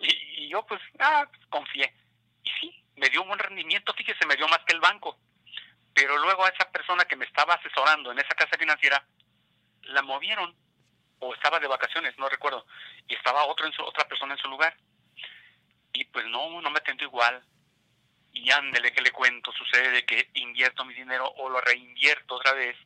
[0.00, 1.92] y, yo pues ah, confié.
[2.42, 5.18] Y sí, me dio un buen rendimiento, fíjese, me dio más que el banco.
[5.94, 9.04] Pero luego a esa persona que me estaba asesorando en esa casa financiera,
[9.82, 10.54] la movieron
[11.20, 12.66] o estaba de vacaciones, no recuerdo,
[13.06, 14.76] y estaba otro en su, otra persona en su lugar.
[15.92, 17.42] Y pues no, no me atendió igual.
[18.32, 22.52] Y ándele que le cuento, sucede de que invierto mi dinero o lo reinvierto otra
[22.52, 22.76] vez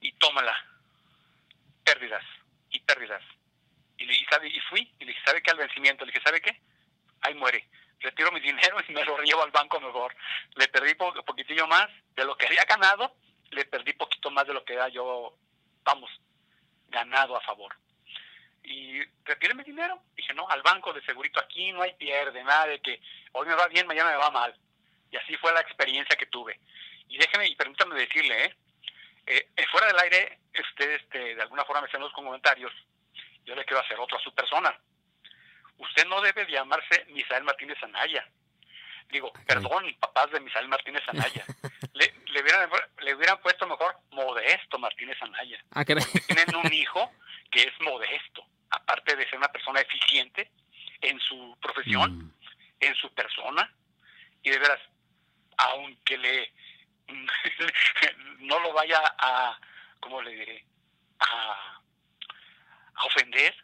[0.00, 0.54] y tómala.
[1.84, 2.24] Pérdidas
[2.70, 3.22] y pérdidas.
[3.98, 6.04] Y, le, sabe, y fui y le dije, ¿sabe qué al vencimiento?
[6.04, 6.58] Le dije, ¿sabe qué?
[7.20, 7.68] Ahí muere.
[8.00, 10.16] Retiro mi dinero y me lo llevo al banco mejor.
[10.56, 13.14] Le perdí un poquitillo más de lo que había ganado,
[13.50, 15.36] le perdí poquito más de lo que era yo,
[15.84, 16.10] vamos,
[16.94, 17.76] ganado a favor.
[18.62, 20.00] Y retiré mi dinero.
[20.16, 23.00] Dije, no, al banco de segurito aquí no hay pierde, nada de que
[23.32, 24.54] hoy me va bien, mañana me va mal.
[25.10, 26.58] Y así fue la experiencia que tuve.
[27.08, 28.56] Y déjeme, y permítame decirle, ¿eh?
[29.26, 32.72] eh eh, fuera del aire, usted este, de alguna forma me hacen los comentarios,
[33.44, 34.74] yo le quiero hacer otro a su persona.
[35.76, 38.26] Usted no debe llamarse Misael Martínez Anaya.
[39.10, 41.44] Digo, perdón, papás de Misael Martínez Anaya.
[41.94, 42.68] le, le, hubieran,
[43.00, 45.62] le hubieran puesto mejor Modesto Martínez Anaya.
[45.70, 46.04] Ah, caray.
[46.26, 47.12] Tienen un hijo
[47.50, 50.50] que es modesto, aparte de ser una persona eficiente
[51.00, 52.32] en su profesión, Mm.
[52.80, 53.70] en su persona,
[54.42, 54.80] y de veras,
[55.58, 56.52] aunque le
[58.40, 59.58] no lo vaya a,
[60.00, 60.64] ¿cómo le diré?
[61.20, 61.80] A,
[62.94, 63.54] a ofender,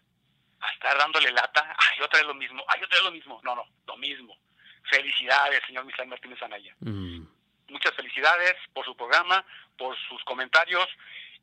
[0.61, 3.55] a estar dándole lata, ay, otra vez lo mismo, ay, otra vez lo mismo, no,
[3.57, 4.36] no, lo mismo.
[4.85, 6.74] Felicidades, señor Misael Martínez Anaya.
[6.81, 7.24] Mm.
[7.68, 9.45] Muchas felicidades por su programa,
[9.76, 10.89] por sus comentarios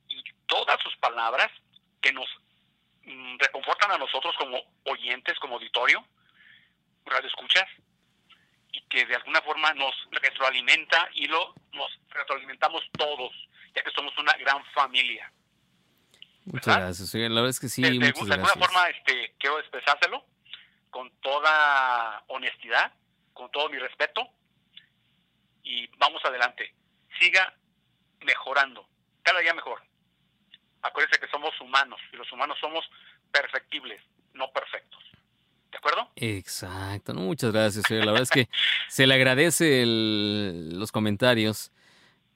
[0.09, 1.49] y todas sus palabras
[2.01, 2.27] que nos
[3.03, 6.05] mm, reconfortan a nosotros como oyentes, como auditorio,
[7.05, 7.65] radio escuchas,
[8.71, 13.31] y que de alguna forma nos retroalimenta y lo nos retroalimentamos todos,
[13.75, 15.31] ya que somos una gran familia.
[16.45, 16.85] Muchas ¿Verdad?
[16.87, 17.13] gracias.
[17.13, 18.65] la verdad es que sí, de, muchas de alguna gracias.
[18.65, 20.25] forma este, quiero expresárselo
[20.89, 22.93] con toda honestidad,
[23.37, 24.27] con todo mi respeto
[25.63, 26.73] y vamos adelante.
[27.19, 27.53] Siga
[28.25, 28.87] mejorando,
[29.21, 29.81] cada día mejor.
[30.81, 32.83] Acuérdese que somos humanos y los humanos somos
[33.31, 34.01] perfectibles,
[34.33, 35.03] no perfectos.
[35.71, 36.09] ¿De acuerdo?
[36.15, 37.85] Exacto, muchas gracias.
[37.91, 38.49] oiga, La verdad es que
[38.87, 41.71] se le agradece el- los comentarios,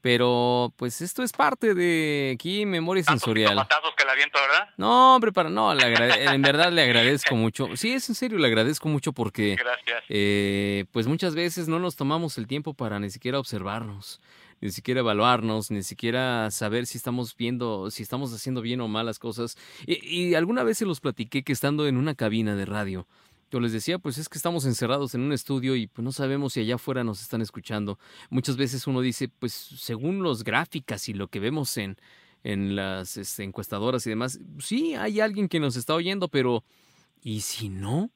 [0.02, 3.56] pero pues esto es parte de aquí Memoria Tantos Sensorial.
[3.56, 4.70] patazos que le aviento, ¿verdad?
[4.78, 7.68] No, hombre, para no, le agrade- en verdad le agradezco mucho.
[7.76, 10.04] Sí, es en serio, le agradezco mucho porque Gracias.
[10.10, 14.20] eh, pues muchas veces no nos tomamos el tiempo para ni siquiera observarnos,
[14.60, 19.06] ni siquiera evaluarnos, ni siquiera saber si estamos viendo, si estamos haciendo bien o mal
[19.06, 19.58] las cosas.
[19.86, 23.08] Y, y alguna vez se los platiqué que estando en una cabina de radio,
[23.52, 26.54] yo les decía, pues es que estamos encerrados en un estudio y pues no sabemos
[26.54, 28.00] si allá afuera nos están escuchando.
[28.30, 31.98] Muchas veces uno dice, pues según los gráficas y lo que vemos en,
[32.44, 36.64] en las este, encuestadoras y demás, sí, hay alguien que nos está oyendo, pero
[37.22, 38.10] ¿y si no?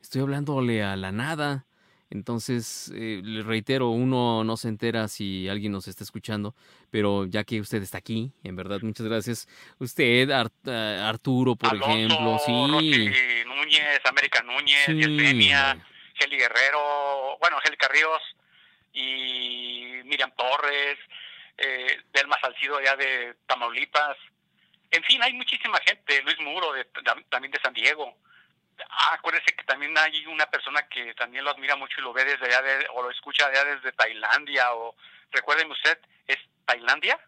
[0.00, 1.66] Estoy hablándole a la nada.
[2.10, 6.54] Entonces, eh, le reitero, uno no se entera si alguien nos está escuchando,
[6.90, 9.48] pero ya que usted está aquí, en verdad, muchas gracias.
[9.78, 12.52] Usted, eh, Arturo, por Alonso, ejemplo, sí.
[12.52, 15.86] Rosy Núñez, América Núñez, Sí, Yesenia.
[16.14, 18.20] Geli Guerrero, bueno, Angélica Ríos
[18.92, 20.98] y Miriam Torres,
[21.56, 24.16] eh, Delma Salcido allá de Tamaulipas.
[24.90, 28.16] En fin, hay muchísima gente, Luis Muro de- tam- también de San Diego.
[28.88, 32.24] Ah, acuérdese que también hay una persona que también lo admira mucho y lo ve
[32.24, 34.94] desde allá de- o lo escucha allá desde Tailandia o
[35.32, 37.18] recuerden usted, ¿es Tailandia?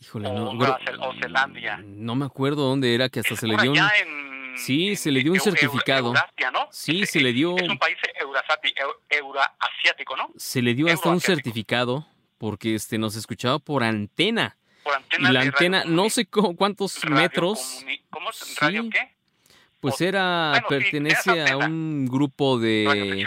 [0.00, 1.08] Híjole, o no.
[1.08, 1.78] O Zelandia.
[1.82, 3.78] No me acuerdo dónde era que hasta Es se le dio un.
[3.78, 6.08] en- Sí, en- se le dio un Eu- certificado.
[6.08, 6.68] Eurasia, ¿no?
[6.70, 10.30] Sí, Es- se le dio- Es un país euroasiático, ¿no?
[10.36, 12.06] Se le dio hasta un certificado
[12.38, 14.56] porque este nos escuchaba por antena.
[14.82, 18.32] Por Y antena la de antena, no sé cu- cuántos radio metros, ¿Cómo?
[18.32, 18.54] Sí.
[18.60, 19.15] ¿Radio qué?
[19.80, 23.26] Pues era, bueno, pertenece a un grupo de.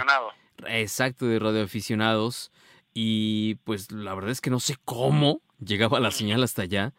[0.67, 2.51] Exacto, de radioaficionados.
[2.93, 6.93] Y pues la verdad es que no sé cómo llegaba la señal hasta allá.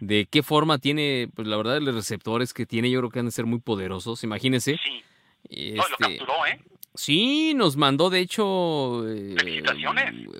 [0.00, 3.26] De qué forma tiene, pues la verdad, los receptores que tiene, yo creo que han
[3.26, 4.24] de ser muy poderosos.
[4.24, 4.78] Imagínese.
[4.82, 5.74] Sí.
[5.76, 6.60] No, lo Este, capturó, ¿eh?
[6.94, 9.36] sí, nos mandó de hecho eh,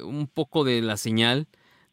[0.03, 1.47] un poco de la señal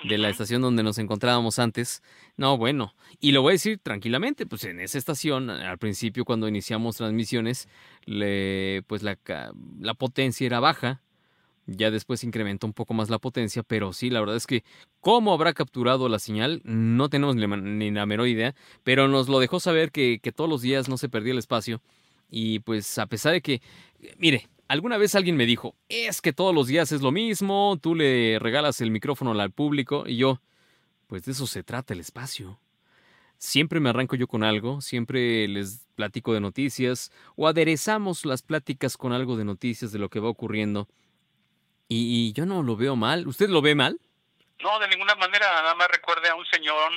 [0.03, 2.01] de la estación donde nos encontrábamos antes.
[2.38, 6.48] No, bueno, y lo voy a decir tranquilamente, pues en esa estación, al principio cuando
[6.48, 7.68] iniciamos transmisiones,
[8.06, 9.16] le, pues la,
[9.96, 11.02] potencia era baja,
[11.68, 14.64] ya después incrementó un poco más la potencia, pero sí, la verdad es que
[15.00, 19.30] cómo habrá capturado la señal, no tenemos ni la, ni la menor idea, pero nos
[19.30, 21.82] lo dejó saber que, que todos los días no se perdía el espacio.
[22.30, 23.62] Y pues a pesar de que,
[24.18, 27.94] mire, alguna vez alguien me dijo, es que todos los días es lo mismo, tú
[27.94, 30.42] le regalas el micrófono al público y yo,
[31.12, 32.57] pues de eso se trata el espacio.
[33.36, 38.95] Siempre me arranco yo con algo, siempre les platico de noticias o aderezamos las pláticas
[38.95, 40.88] con algo de noticias de lo que va ocurriendo.
[41.89, 43.28] Y, y yo no lo veo mal.
[43.28, 43.99] ¿Usted lo ve mal?
[44.62, 45.47] No, de ninguna manera.
[45.47, 46.93] Nada más recuerde a un señor,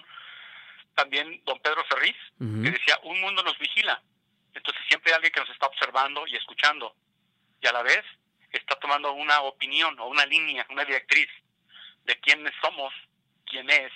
[0.94, 4.00] también don Pedro Ferriz, que decía, un mundo nos vigila.
[4.54, 6.94] Entonces siempre hay alguien que nos está observando y escuchando.
[7.60, 8.04] Y a la vez
[8.52, 11.26] está tomando una opinión o una línea, una directriz
[12.04, 12.94] de quiénes somos,
[13.44, 13.92] quién es,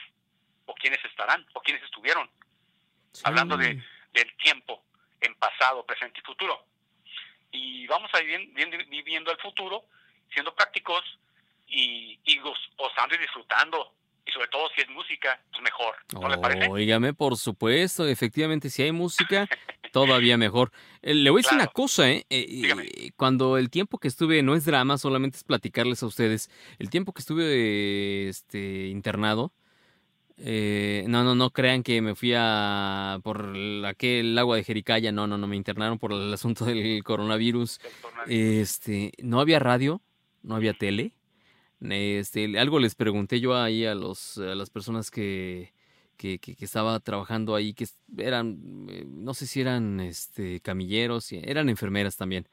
[0.66, 2.28] o quiénes estarán, o quiénes estuvieron.
[3.24, 3.82] Hablando de,
[4.12, 4.84] del tiempo
[5.20, 6.64] en pasado, presente y futuro.
[7.50, 8.52] Y vamos a ir
[8.88, 9.84] viviendo, el futuro,
[10.32, 11.02] siendo prácticos
[11.66, 13.94] y, y gozando y disfrutando.
[14.28, 15.94] Y sobre todo si es música, pues mejor.
[16.12, 16.68] ¿No le parece?
[16.70, 19.48] Óigame, por supuesto, efectivamente, si hay música,
[19.90, 20.70] todavía mejor.
[21.00, 21.62] Eh, le voy a decir Claro.
[21.64, 22.26] una cosa, ¿eh?
[22.28, 26.90] Eh, Cuando el tiempo que estuve, no es drama, solamente es platicarles a ustedes, el
[26.90, 29.52] tiempo que estuve este, internado,
[30.40, 35.10] Eh, no, no, no crean que me fui a por el- aquel agua de Jericaya.
[35.10, 37.80] No, no, no, me internaron por el asunto del coronavirus.
[38.00, 38.30] coronavirus.
[38.30, 40.00] Este, no había radio,
[40.44, 41.10] no había tele.
[41.80, 45.72] Este, algo les pregunté yo ahí a los a las personas que
[46.18, 47.86] que, que, que estaba trabajando ahí, que
[48.18, 52.48] eran, eh, no sé si eran este camilleros, eran enfermeras también.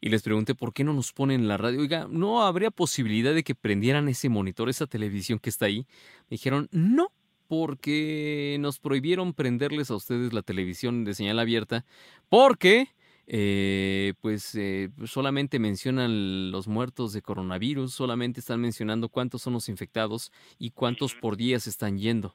[0.00, 1.80] Y les pregunté por qué no nos ponen la radio.
[1.80, 5.86] Oiga, ¿no habría posibilidad de que prendieran ese monitor, esa televisión que está ahí?
[6.30, 7.10] Me dijeron, no,
[7.48, 11.84] porque nos prohibieron prenderles a ustedes la televisión de señal abierta,
[12.28, 12.88] porque
[13.30, 19.68] eh, pues eh, solamente mencionan los muertos de coronavirus, solamente están mencionando cuántos son los
[19.68, 22.34] infectados y cuántos por día se están yendo.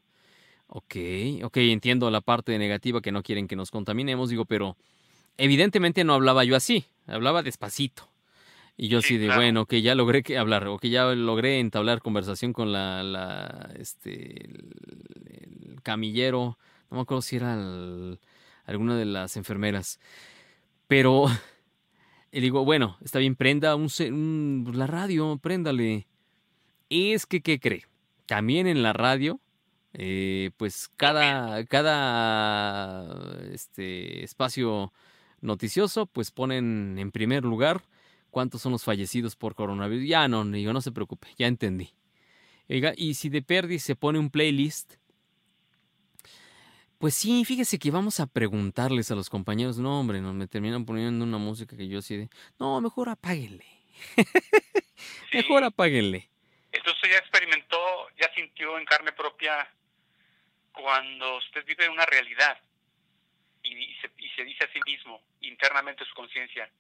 [0.68, 0.96] Ok,
[1.44, 4.78] ok, entiendo la parte negativa que no quieren que nos contaminemos, digo, pero
[5.38, 8.10] evidentemente no hablaba yo así, hablaba despacito.
[8.78, 9.41] Y yo Sí, así de, claro.
[9.41, 13.72] bueno, que ya logré que hablar, o que ya logré entablar conversación con la, la
[13.78, 14.74] este, el,
[15.72, 16.58] el camillero,
[16.89, 18.20] no me acuerdo si era el-
[18.66, 20.00] alguna de las enfermeras.
[20.88, 21.25] Pero,
[22.31, 26.07] y digo, bueno, está bien, prenda un- la radio, préndale.
[26.89, 27.86] Es que, ¿qué cree?
[28.27, 29.39] También en la radio,
[29.93, 34.93] eh, pues cada, cada este, espacio
[35.41, 37.84] noticioso, pues ponen en primer lugar
[38.31, 40.07] cuántos son los fallecidos por coronavirus.
[40.07, 41.91] Ya no, digo, no se preocupe, ya entendí.
[42.97, 44.95] Y si de perdi se pone un playlist,
[47.04, 50.86] pues sí, fíjese que vamos a preguntarles a los compañeros, no hombre, no me terminan
[50.86, 52.30] poniendo una música que yo así de,
[52.60, 53.66] no, mejor apáguenle,
[55.34, 56.30] mejor apáguenle.
[56.72, 57.78] Entonces ya experimentó,
[58.18, 59.68] ya sintió en carne propia
[60.72, 62.58] cuando usted vive una realidad
[63.64, 66.72] y, y se, y se dice a sí mismo, internamente su conciencia,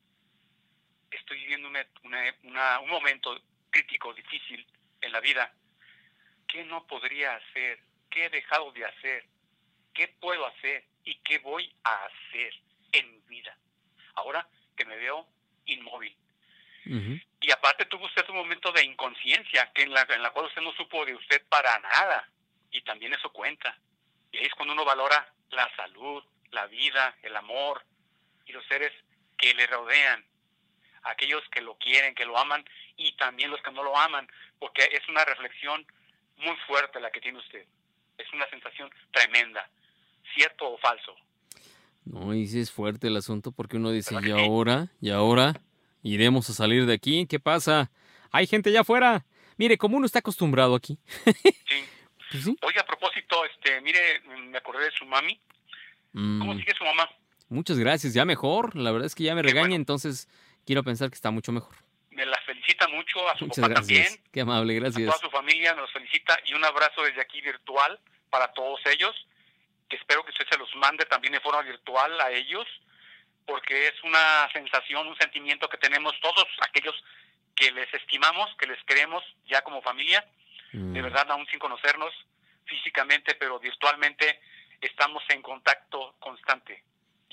[1.11, 3.37] estoy viviendo una- una- una- un momento
[3.71, 4.65] crítico, difícil
[5.01, 5.53] en la vida.
[6.47, 7.79] ¿Qué no podría hacer?
[8.09, 9.25] ¿Qué he dejado de hacer?
[9.93, 10.85] ¿Qué puedo hacer?
[11.03, 12.53] ¿Y qué voy a hacer
[12.91, 13.57] en mi vida?
[14.15, 15.27] Ahora que me veo
[15.65, 16.15] inmóvil.
[17.39, 20.61] Y aparte tuvo usted un momento de inconsciencia, que en la, en la cual usted
[20.61, 22.29] no supo de usted para nada.
[22.71, 23.77] Y también eso cuenta.
[24.31, 27.85] Y ahí es cuando uno valora la salud, la vida, el amor
[28.45, 28.91] y los seres
[29.37, 30.25] que le rodean.
[31.03, 32.65] Aquellos que lo quieren, que lo aman
[32.95, 34.27] y también los que no lo aman.
[34.59, 35.85] Porque es una reflexión
[36.37, 37.65] muy fuerte la que tiene usted.
[38.17, 39.69] Es una sensación tremenda.
[40.35, 41.13] ¿Cierto o falso?
[42.05, 44.87] No, y sí es fuerte el asunto porque uno dice, ¿Verdad ¿y ahora?
[45.01, 45.53] ¿Y ahora?
[46.01, 47.25] ¿Iremos a salir de aquí?
[47.27, 47.91] ¿Qué pasa?
[48.31, 49.25] Hay gente allá afuera.
[49.57, 50.97] Mire, como uno está acostumbrado aquí.
[51.33, 51.83] Sí.
[52.31, 52.57] Pues sí.
[52.63, 54.19] Oye, a propósito, este, mire,
[54.49, 55.39] me acordé de su mami.
[56.13, 57.07] ¿Cómo Mm, sigue su mamá?
[57.49, 58.75] muchas gracias, ya mejor.
[58.75, 59.75] La verdad es que ya me Qué regaña, bueno.
[59.75, 60.27] entonces
[60.65, 61.75] quiero pensar que está mucho mejor.
[62.09, 64.05] Me la felicita mucho, a su Muchas papá gracias.
[64.09, 65.05] también, Qué amable, a gracias.
[65.05, 67.99] toda su familia nos felicita y un abrazo desde aquí virtual
[68.31, 69.11] para todos ellos,
[69.95, 72.67] espero que usted se los mande también de forma virtual a ellos,
[73.45, 76.95] porque es una sensación, un sentimiento que tenemos todos aquellos
[77.55, 80.25] que les estimamos, que les queremos ya como familia,
[80.71, 82.11] de Mm, verdad aún sin conocernos
[82.65, 84.39] físicamente, pero virtualmente
[84.81, 86.83] estamos en contacto constante.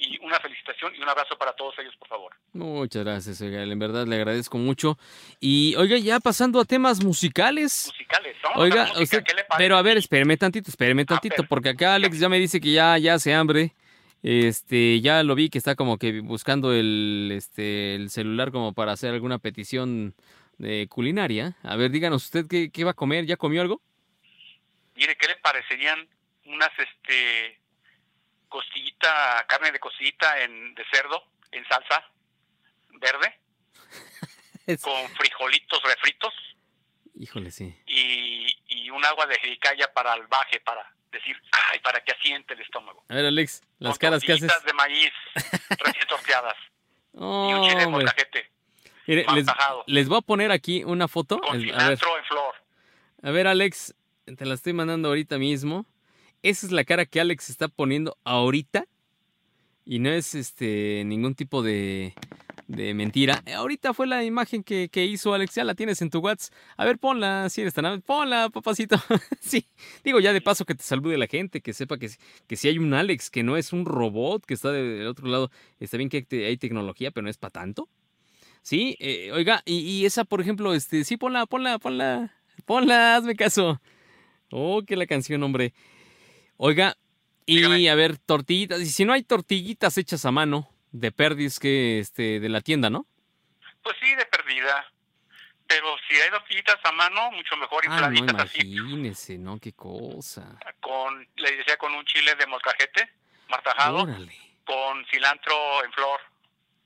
[0.02, 2.32] Y una felicitación y un abrazo para todos ellos, por favor.
[2.54, 4.98] Muchas gracias, oiga, en verdad le agradezco mucho.
[5.40, 7.88] Y oiga, ya pasando a temas musicales.
[7.88, 8.50] Musicales, ¿no?
[8.50, 9.58] La Oiga, música, usted, ¿qué le parece?
[9.58, 11.48] pero a ver, espéreme tantito, espéreme tantito, perfecto.
[11.50, 13.74] porque acá Alex ya me dice que ya, ya hace hambre.
[14.22, 18.92] Este, ya lo vi que está como que buscando el, este, el celular como para
[18.92, 20.14] hacer alguna petición
[20.56, 21.56] de culinaria.
[21.62, 23.82] A ver, díganos usted qué, qué va a comer, ¿ya comió algo?
[24.94, 26.08] Mire, ¿qué le parecerían
[26.46, 27.59] unas, este,
[28.50, 32.04] costillita, carne de costillita en, de cerdo en salsa
[33.00, 33.40] verde
[34.82, 36.34] con frijolitos refritos
[37.18, 37.74] Híjole, sí.
[37.86, 41.36] y, y un agua de jericaya para el baje, para decir,
[41.70, 43.04] ay, para que asiente el estómago.
[43.08, 44.50] A ver, Alex, las Con caras que haces.
[44.64, 45.10] de maíz
[45.78, 46.56] recién torteadas
[47.14, 47.86] y un chile
[49.06, 49.34] Mire, mal
[49.86, 51.40] les, voy a poner aquí una foto.
[51.40, 52.54] con Es- A ver, en flor.
[53.22, 53.94] a ver, Alex,
[54.36, 55.84] te la estoy mandando ahorita mismo.
[56.42, 58.86] Esa es la cara que Alex está poniendo ahorita.
[59.84, 62.14] Y no es este ningún tipo de,
[62.68, 63.42] de mentira.
[63.46, 65.54] Eh, Ahorita fue la imagen que, que hizo Alex.
[65.56, 66.54] Ya la tienes en tu WhatsApp.
[66.76, 68.00] A ver, ponla, si eres tan.
[68.02, 68.96] Ponla, papacito.
[69.40, 69.66] sí.
[70.04, 72.08] Digo, ya de paso que te salude la gente, que sepa que,
[72.46, 75.26] que si hay un Alex, que no es un robot, que está de- del otro
[75.26, 75.50] lado.
[75.80, 77.88] Está bien que hay tecnología, pero no es para tanto.
[78.62, 82.34] Sí, eh, oiga, y, y esa, por ejemplo, este, sí, ponla, ponla, ponla.
[82.66, 83.80] Ponla, hazme caso.
[84.50, 85.72] Oh, que la canción, hombre.
[86.62, 86.94] Oiga,
[87.46, 87.88] y Dígame.
[87.88, 88.80] a ver, tortillitas.
[88.80, 92.90] Y si no hay tortillitas hechas a mano, de perdis que este, de la tienda,
[92.90, 93.06] ¿no?
[93.82, 94.84] Pues sí, de perdida.
[95.66, 99.58] pero si hay tortillitas a mano, mucho mejor Ah, no, infladitas así, imagínese, ¿no?
[99.58, 100.58] Qué cosa.
[100.80, 103.08] con, le decía, con un chile de molcajete,
[103.48, 104.36] martajado, Órale.
[104.66, 105.54] con cilantro
[105.84, 106.20] en flor.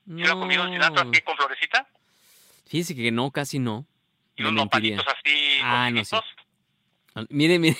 [0.05, 1.11] ¿Sí lo ha comido cilantro No.
[1.11, 1.85] así con florecita?
[2.67, 3.85] Fíjese que no, casi no.
[4.37, 4.95] Y unos mentiría.
[4.97, 6.15] nopalitos así, Ah, no, sí.
[7.29, 7.77] Mire, mire.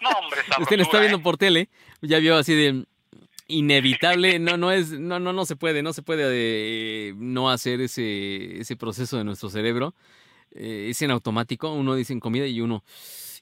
[0.00, 1.22] No, hombre, Usted lo está viendo ¿eh?
[1.22, 1.68] por tele,
[2.00, 2.86] ya vio así de
[3.48, 7.80] inevitable, no, no es, no, no, no se puede, no se puede eh, no hacer
[7.80, 9.94] ese, ese proceso de nuestro cerebro.
[10.52, 12.84] Eh, es en automático, uno dice en comida y uno,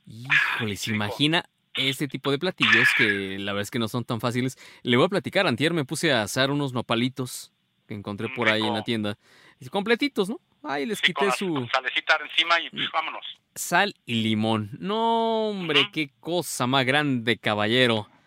[0.07, 1.45] híjole, se imagina
[1.75, 4.59] este tipo de platillos que la verdad es que no son tan fáciles.
[4.83, 7.53] Le voy a platicar, antier me puse a asar unos nopalitos
[7.87, 9.19] que encontré por ahí en la tienda.
[9.71, 10.41] Completitos, ¿no?
[10.63, 13.25] Ahí les Sí, con quité la su salecita encima y pues, vámonos.
[13.55, 14.71] sal y limón.
[14.79, 18.09] No, hombre, qué cosa más grande, caballero.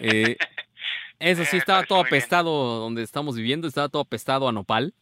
[0.00, 0.36] Eh,
[1.18, 2.06] eso sí, Eh, estaba todo bien.
[2.06, 4.94] apestado donde estamos viviendo, estaba todo apestado a nopal.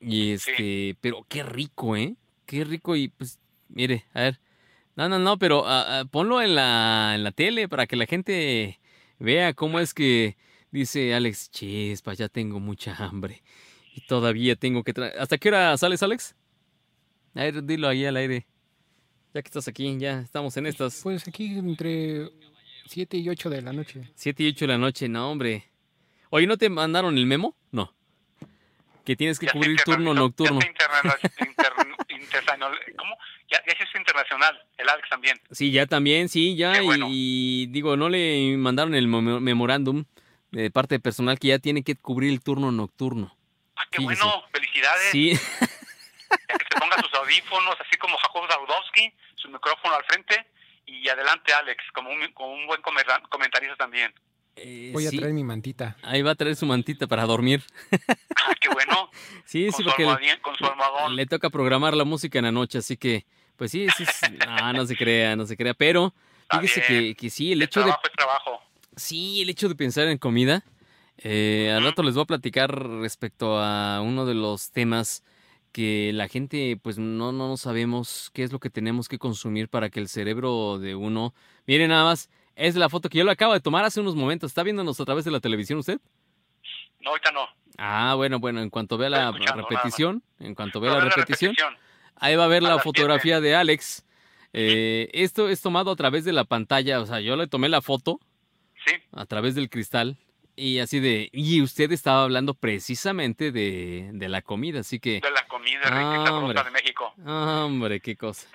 [0.00, 2.16] Y este, pero qué rico, ¿eh?
[2.44, 3.38] Qué rico y pues,
[3.68, 4.40] mire, a ver.
[4.96, 8.06] No, no, no, pero ah, ah, ponlo en la, en la tele para que la
[8.06, 8.80] gente
[9.20, 10.36] vea cómo es que
[10.72, 13.42] dice Alex, chispa, ya tengo mucha hambre.
[13.96, 15.16] Y todavía tengo que traer...
[15.18, 16.34] ¿Hasta qué hora sales, Alex?
[17.34, 18.46] A ver, dilo ahí al aire.
[19.32, 22.28] Ya que estás aquí, ya estamos en estas Pues aquí entre
[22.86, 24.10] 7 y 8 de la noche.
[24.14, 25.08] 7 y 8 de la noche.
[25.08, 25.70] No, hombre.
[26.30, 27.56] Oye, ¿no te mandaron el memo?
[27.70, 27.94] No.
[29.04, 30.58] Que tienes que Ya cubrir turno nocturno.
[30.60, 30.88] Ya inter-
[32.96, 33.16] ¿Cómo?
[33.50, 35.36] Ya, ya hizo internacional, el Alex también.
[35.50, 36.82] Sí, ya también, sí, ya.
[36.82, 36.88] Y-.
[37.10, 40.04] Y, digo, no le mandaron el memo- memorándum
[40.50, 43.36] de parte de personal que ya tiene que cubrir el turno nocturno.
[43.76, 44.22] Ah, qué Fíjese.
[44.22, 45.10] bueno, felicidades.
[45.12, 45.32] Sí,
[46.48, 50.46] Ya que se ponga sus audífonos, así como Jacob Zaudowski, su micrófono al frente,
[50.86, 54.12] y adelante Alex, como un, como un buen comentarista también.
[54.56, 55.18] eh, Voy a sí.
[55.18, 55.96] traer mi mantita.
[56.02, 57.62] Ahí va a traer su mantita para dormir.
[58.46, 59.10] Ah, qué bueno,
[59.46, 61.16] Sí, con, sí, su porque almohadín- con su almohadón.
[61.16, 63.24] le toca programar la música en la noche, así que,
[63.56, 64.38] pues sí, sí, sí.
[64.46, 65.72] Ah, no se crea, no se crea.
[65.72, 66.12] Pero,
[66.42, 68.62] Está fíjese que, que sí, el El hecho de trabajo es trabajo.
[68.96, 70.62] Sí, el hecho de pensar en comida.
[71.18, 75.22] Eh, al rato les voy a platicar respecto a uno de los temas
[75.72, 79.68] que la gente, pues no, no, no sabemos qué es lo que tenemos que consumir
[79.68, 81.34] para que el cerebro de uno.
[81.66, 84.50] Miren nada más, es la foto que yo le acabo de tomar hace unos momentos.
[84.50, 85.98] ¿Está viéndonos a través de la televisión usted?
[87.00, 87.40] No, ahorita no.
[87.76, 91.56] Ah, bueno, bueno, en cuanto vea la repetición, en cuanto vea No, la repetición,
[92.16, 94.04] ahí va a ver A la fotografía de Alex.
[94.52, 97.82] Eh, esto es tomado a través de la pantalla, o sea, yo le tomé la
[97.82, 98.20] foto
[98.86, 100.18] Sí, a través del cristal.
[100.56, 105.30] Y así de, y usted estaba hablando precisamente de, de la comida, así que, de
[105.30, 107.12] la comida rica Ah, de México.
[107.26, 108.46] hombre, qué cosa.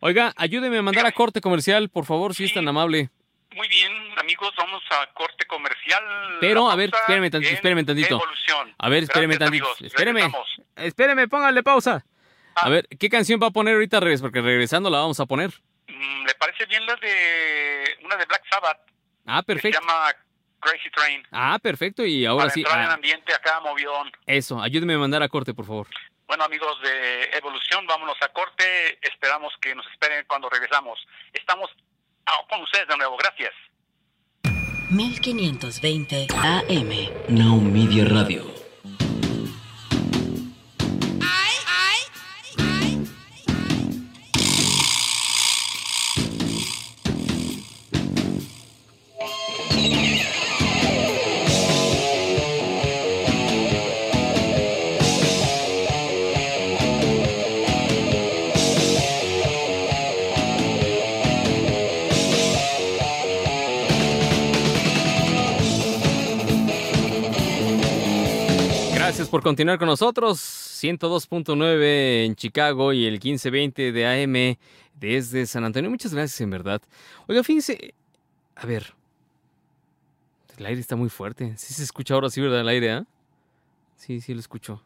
[0.00, 3.10] Oiga, ayúdeme a mandar a corte comercial, por favor, si es tan amable.
[3.56, 6.02] Muy bien, amigos, vamos a corte comercial.
[6.40, 8.14] Pero, a ver, espéreme tantito, espéreme tantito.
[8.14, 8.74] Evolución.
[8.78, 10.20] A ver, espéreme tantito, espéreme.
[10.20, 10.48] Regresamos.
[10.76, 12.06] Espéreme, póngale pausa.
[12.54, 12.68] A Ah.
[12.68, 14.20] ver, ¿qué canción va a poner ahorita, Regres?
[14.22, 15.50] Porque regresando la vamos a poner.
[15.88, 18.78] Mm, ¿Le parece bien la de una de Black Sabbath?
[19.26, 19.80] Ah, Que se perfecto.
[19.80, 20.14] llama
[20.60, 21.22] Crazy Train.
[21.32, 22.04] Ah, perfecto.
[22.04, 24.10] Y ahora para sí, entrar en ah, ambiente acá movidón.
[24.26, 25.86] eso, ayúdeme a mandar a corte, por favor.
[26.26, 28.98] Bueno, amigos de Evolución, vámonos a corte.
[29.02, 30.98] Esperamos que nos esperen cuando regresamos.
[31.32, 31.70] Estamos
[32.26, 33.16] ah, con ustedes de nuevo.
[33.16, 33.52] Gracias.
[34.90, 37.36] 1520 AM.
[37.36, 38.59] Now Media Radio.
[69.50, 70.38] Continuar con nosotros.
[70.38, 74.56] 102.9 en Chicago y el 1520 de AM
[74.94, 75.90] desde San Antonio.
[75.90, 76.80] Muchas gracias, en verdad.
[77.26, 77.94] Oiga, fíjense.
[78.54, 78.94] A ver.
[80.56, 81.52] El aire está muy fuerte.
[81.56, 82.60] Sí se escucha ahora, sí, ¿verdad?
[82.60, 83.06] El aire, ¿ah?
[83.96, 84.84] Sí, sí lo escucho.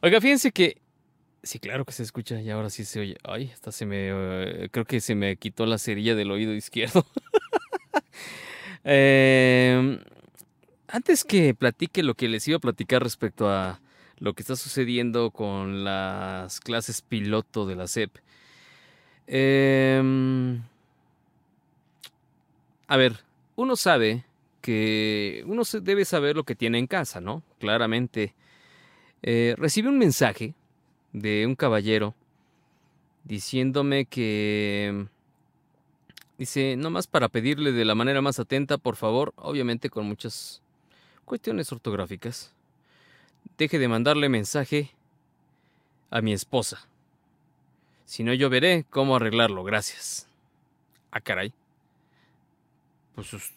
[0.00, 0.80] Oiga, fíjense que.
[1.42, 3.16] Sí, claro que se escucha y ahora sí se oye.
[3.24, 4.10] Ay, hasta se me.
[4.12, 7.04] eh, creo que se me quitó la cerilla del oído izquierdo.
[8.84, 9.98] eh,
[10.86, 13.80] antes que platique lo que les iba a platicar respecto a
[14.20, 18.16] lo que está sucediendo con las clases piloto de la SEP.
[19.26, 20.62] em,
[22.86, 23.24] a ver,
[23.56, 24.24] uno sabe
[24.60, 27.42] que uno debe saber lo que tiene en casa, ¿no?
[27.58, 28.34] Claramente.
[29.22, 29.56] Eh,
[29.86, 30.54] un mensaje
[31.12, 32.14] de un caballero
[33.24, 35.06] diciéndome que...
[36.38, 40.62] Dice, nomás para pedirle de la manera más atenta, por favor, obviamente con muchas
[41.24, 42.54] cuestiones ortográficas.
[43.56, 44.90] Deje de mandarle mensaje
[46.10, 46.86] a mi esposa.
[48.04, 49.64] Si no, yo veré cómo arreglarlo.
[49.64, 50.28] Gracias.
[51.10, 51.52] Ah, caray.
[53.14, 53.52] Pues us-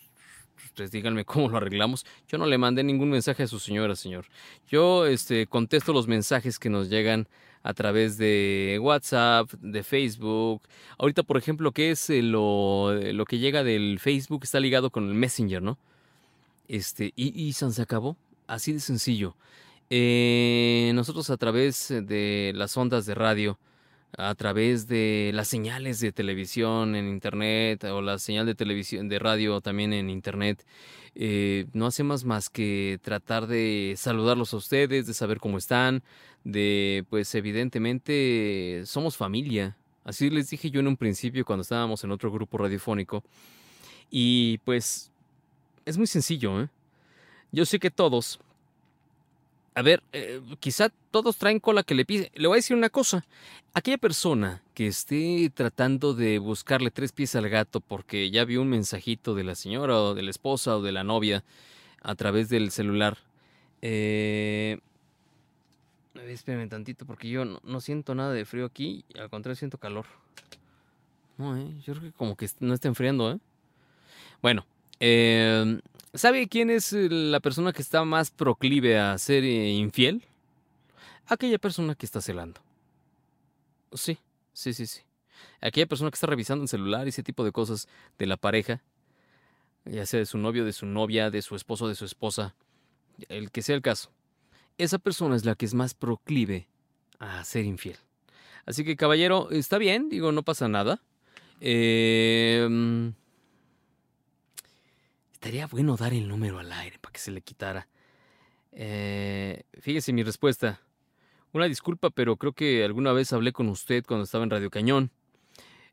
[0.66, 2.06] ustedes díganme cómo lo arreglamos.
[2.28, 4.26] Yo no le mandé ningún mensaje a su señora, señor.
[4.68, 7.28] Yo este, contesto los mensajes que nos llegan
[7.64, 10.64] a través de WhatsApp, de Facebook.
[10.98, 14.42] Ahorita, por ejemplo, ¿qué es eh, lo, lo que llega del Facebook?
[14.44, 15.78] Está ligado con el Messenger, ¿no?
[16.68, 18.18] Este, y, y se acabó.
[18.48, 19.36] Así de sencillo.
[19.94, 23.60] Eh, nosotros a través de las ondas de radio,
[24.18, 29.20] a través de las señales de televisión en internet o la señal de televisión de
[29.20, 30.66] radio también en internet,
[31.14, 36.04] eh, no hacemos más que tratar de saludarlos a ustedes, de saber cómo están,
[36.46, 39.76] de pues evidentemente somos familia.
[40.06, 43.26] Así les dije yo en un principio cuando estábamos en otro grupo radiofónico.
[44.10, 45.12] Y pues
[45.84, 46.70] es muy sencillo, ¿eh?
[47.52, 48.40] Yo sé que todos
[49.74, 52.32] a ver, eh, quizá todos traen cola que le pise.
[52.36, 53.26] Le voy a decir una cosa.
[53.74, 58.70] Aquella persona que esté tratando de buscarle tres pies al gato porque ya vio un
[58.70, 61.44] mensajito de la señora o de la esposa o de la novia
[62.02, 63.18] a través del celular.
[63.82, 64.80] Eh...
[66.28, 69.06] Espérenme tantito porque yo no, no siento nada de frío aquí.
[69.18, 70.06] Al contrario, siento calor.
[71.38, 71.74] No, eh.
[71.86, 73.40] Yo creo que como que no está enfriando, ¿eh?
[74.42, 74.66] Bueno,
[75.00, 75.80] eh,
[76.14, 80.24] ¿Sabe quién es eh, la persona que está más proclive a ser eh, infiel?
[81.28, 82.60] Aquella persona que está celando.
[83.94, 84.18] Sí,
[84.52, 85.02] sí, sí, sí.
[85.62, 87.88] Aquella persona que está revisando el celular y ese tipo de cosas
[88.18, 88.82] de la pareja,
[89.86, 92.56] ya sea de su novio, de su novia, de su esposo, de su esposa,
[93.30, 94.12] el que sea el caso.
[94.78, 96.68] Esa persona es la que es más proclive
[97.20, 97.98] a ser infiel.
[98.66, 101.02] Así que, caballero, está bien, digo, no pasa nada.
[101.62, 103.14] Eh,
[105.42, 107.88] Estaría bueno dar el número al aire para que se le quitara.
[108.74, 110.82] Eh, fíjese mi respuesta.
[111.52, 115.10] Una disculpa, pero creo que alguna vez hablé con usted cuando estaba en Radio Cañón.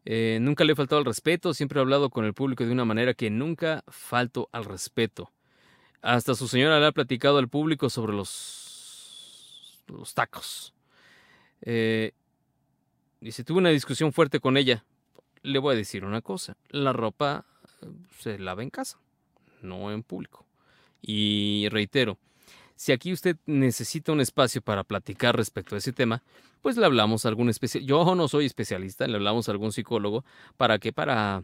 [0.05, 2.85] Eh, nunca le he faltado al respeto, siempre he hablado con el público de una
[2.85, 5.33] manera que nunca falto al respeto.
[6.03, 10.75] Hasta su señora le ha platicado al público sobre los, los tacos.
[11.63, 12.13] Eh,
[13.23, 14.85] dice, tuve una discusión fuerte con ella.
[15.41, 17.47] Le voy a decir una cosa, la ropa
[17.81, 17.87] eh,
[18.19, 18.99] se lava en casa
[19.63, 20.47] no en público.
[21.01, 22.19] Y reitero,
[22.77, 26.23] si aquí usted necesita un espacio para platicar respecto a ese tema,
[26.63, 27.89] pues le hablamos a algún especialista.
[27.89, 30.25] Yo no soy especialista, le hablamos a algún psicólogo
[30.57, 31.43] para que para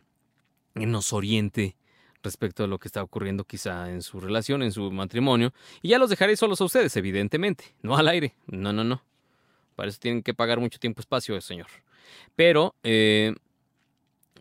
[0.74, 1.76] nos oriente
[2.22, 5.52] respecto a lo que está ocurriendo quizá en su relación, en su matrimonio.
[5.82, 8.34] Y ya los dejaré solos a ustedes, evidentemente, no al aire.
[8.46, 9.02] No, no, no.
[9.76, 11.66] Para eso tienen que pagar mucho tiempo espacio, señor.
[12.36, 13.34] Pero, eh,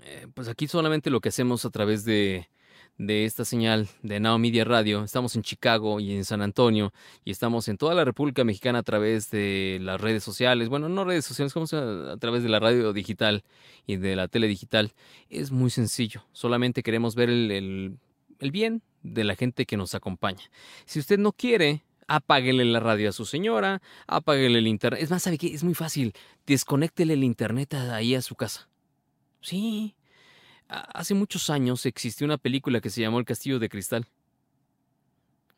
[0.04, 2.50] eh, pues aquí solamente lo que hacemos a través de
[2.98, 5.04] de esta señal de Now Media Radio.
[5.04, 6.94] Estamos en Chicago y en San Antonio
[7.26, 10.70] y estamos en toda la República Mexicana a través de las redes sociales.
[10.70, 13.44] Bueno, no redes sociales, como a, través de la radio digital
[13.88, 14.94] y de la tele digital.
[15.30, 16.26] Es muy sencillo.
[16.32, 17.98] Solamente queremos ver el, el,
[18.40, 20.44] el bien de la gente que nos acompaña.
[20.86, 25.02] Si usted no quiere, apáguele la radio a su señora, apáguele el internet.
[25.02, 25.54] Es más, ¿sabe qué?
[25.54, 26.14] Es muy fácil.
[26.46, 28.70] Desconéctele el internet ahí a su casa.
[29.42, 29.96] Sí,
[30.68, 34.08] Hace muchos años existió una película que se llamó El Castillo de Cristal.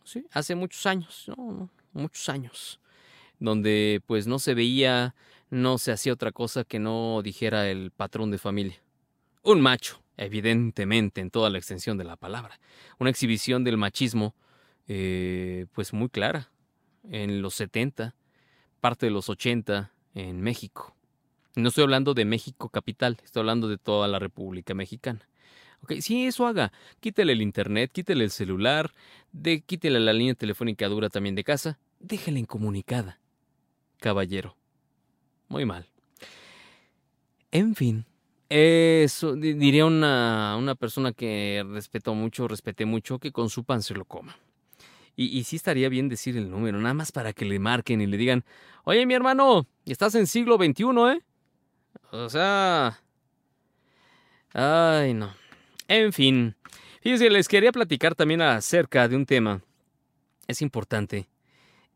[0.03, 2.80] Sí, hace muchos años, no, muchos años.
[3.39, 5.16] Donde pues no se veía,
[5.49, 8.82] no se hacía otra cosa que no dijera el patrón de familia.
[9.43, 12.60] Un macho, evidentemente, en toda la extensión de la palabra.
[12.99, 14.36] Una exhibición del machismo,
[14.88, 16.51] eh, pues muy clara.
[17.10, 18.16] En los 70,
[18.82, 20.95] parte de los 80, en México.
[21.56, 25.28] No estoy hablando de México capital, estoy hablando de toda la República Mexicana.
[25.82, 26.74] Ok, sí, eso haga.
[26.99, 28.91] Quítele el internet, quítele el celular,
[29.32, 33.20] de, quítele la línea telefónica dura también de casa, déjela incomunicada.
[33.99, 34.58] Caballero.
[35.47, 35.88] Muy mal.
[37.51, 38.06] En fin,
[38.49, 43.93] eso diría una, una persona que respetó mucho, respeté mucho, que con su pan se
[43.93, 44.36] lo coma.
[45.16, 48.08] Y, y, sí estaría bien decir el número, nada más para que le marquen y
[48.08, 48.43] le digan,
[48.84, 50.84] oye mi hermano, estás en siglo XXI,
[51.14, 51.24] ¿eh?
[52.12, 53.00] O sea...
[54.54, 55.34] Ay, no.
[55.88, 56.56] En fin.
[57.02, 59.62] Fíjense, les quería platicar también acerca de un tema.
[60.48, 61.28] Es importante.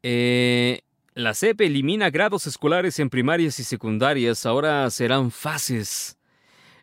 [0.04, 0.82] Eh,
[1.14, 4.45] la CEP elimina grados escolares en primarias y secundarias.
[4.45, 6.18] Ahora serán fases.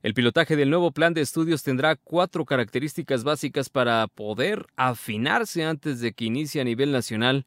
[0.03, 6.01] El pilotaje del nuevo plan de estudios tendrá cuatro características básicas para poder afinarse antes
[6.01, 7.45] de que inicie a nivel nacional.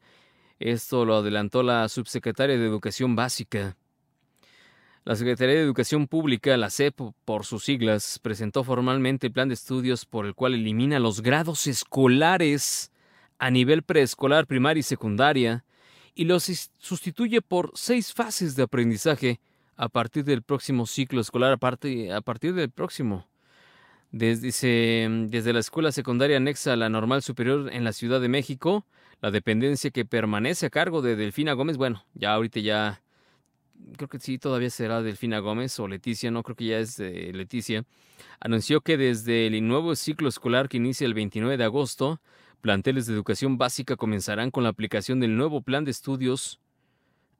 [0.58, 3.76] Esto lo adelantó la subsecretaria de Educación Básica.
[5.10, 9.54] La Secretaría de Educación Pública, la SEP por sus siglas, presentó formalmente el plan de
[9.54, 12.92] estudios por el cual elimina los grados escolares
[13.40, 15.64] a nivel preescolar, primaria y secundaria
[16.14, 16.44] y los
[16.78, 19.40] sustituye por seis fases de aprendizaje
[19.74, 23.26] a partir del próximo ciclo escolar, aparte, a partir del próximo.
[24.12, 28.86] Desde, desde la escuela secundaria anexa a la normal superior en la Ciudad de México,
[29.20, 33.02] la dependencia que permanece a cargo de Delfina Gómez, bueno, ya ahorita ya,
[33.96, 37.84] creo que sí, todavía será Delfina Gómez o Leticia, no creo que ya es Leticia,
[38.40, 42.20] anunció que desde el nuevo ciclo escolar que inicia el 29 de agosto,
[42.60, 46.60] planteles de educación básica comenzarán con la aplicación del nuevo plan de estudios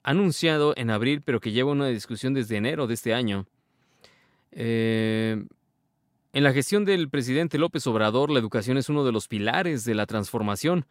[0.03, 3.47] anunciado en abril, pero que lleva una discusión desde enero de este año.
[4.53, 5.45] Eh,
[6.33, 9.95] en la gestión del presidente López Obrador, la educación es uno de los pilares de
[9.95, 10.87] la transformación.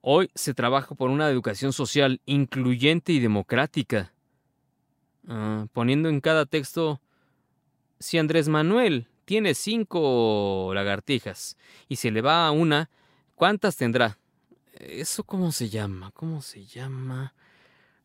[0.00, 4.12] Hoy se trabaja por una educación social incluyente y democrática,
[5.28, 7.00] Ah, poniendo en cada texto,
[7.98, 11.56] si Andrés Manuel tiene cinco lagartijas
[11.88, 12.90] y se le va a una,
[13.34, 14.18] ¿cuántas tendrá?
[14.74, 16.10] ¿Eso cómo se llama?
[16.12, 17.34] ¿Cómo se llama?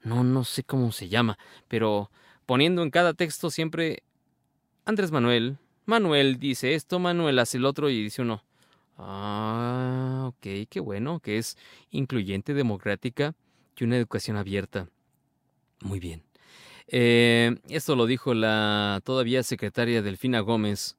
[0.04, 1.38] No, no sé cómo se llama,
[1.68, 2.12] pero
[2.46, 4.04] poniendo en cada texto siempre
[4.86, 8.44] Andrés Manuel, Manuel dice esto, Manuel hace el otro y dice uno.
[8.98, 11.58] Ah, ok, qué bueno, que es
[11.92, 13.36] incluyente, democrática
[13.78, 14.90] y una educación abierta.
[15.82, 16.27] Muy bien.
[16.88, 20.96] Eh, esto lo dijo la todavía secretaria Delfina Gómez.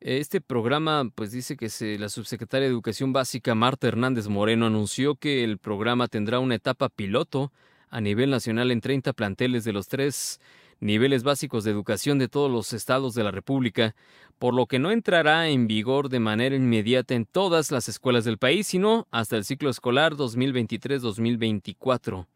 [0.00, 5.42] Este programa, pues dice que la subsecretaria de Educación Básica, Marta Hernández Moreno, anunció que
[5.42, 7.50] el programa tendrá una etapa piloto
[7.88, 10.38] a nivel nacional en 30 planteles de los tres
[10.80, 13.94] niveles básicos de educación de todos los estados de la República,
[14.38, 18.36] por lo que no entrará en vigor de manera inmediata en todas las escuelas del
[18.36, 22.26] país, sino hasta el ciclo escolar 2023-2024.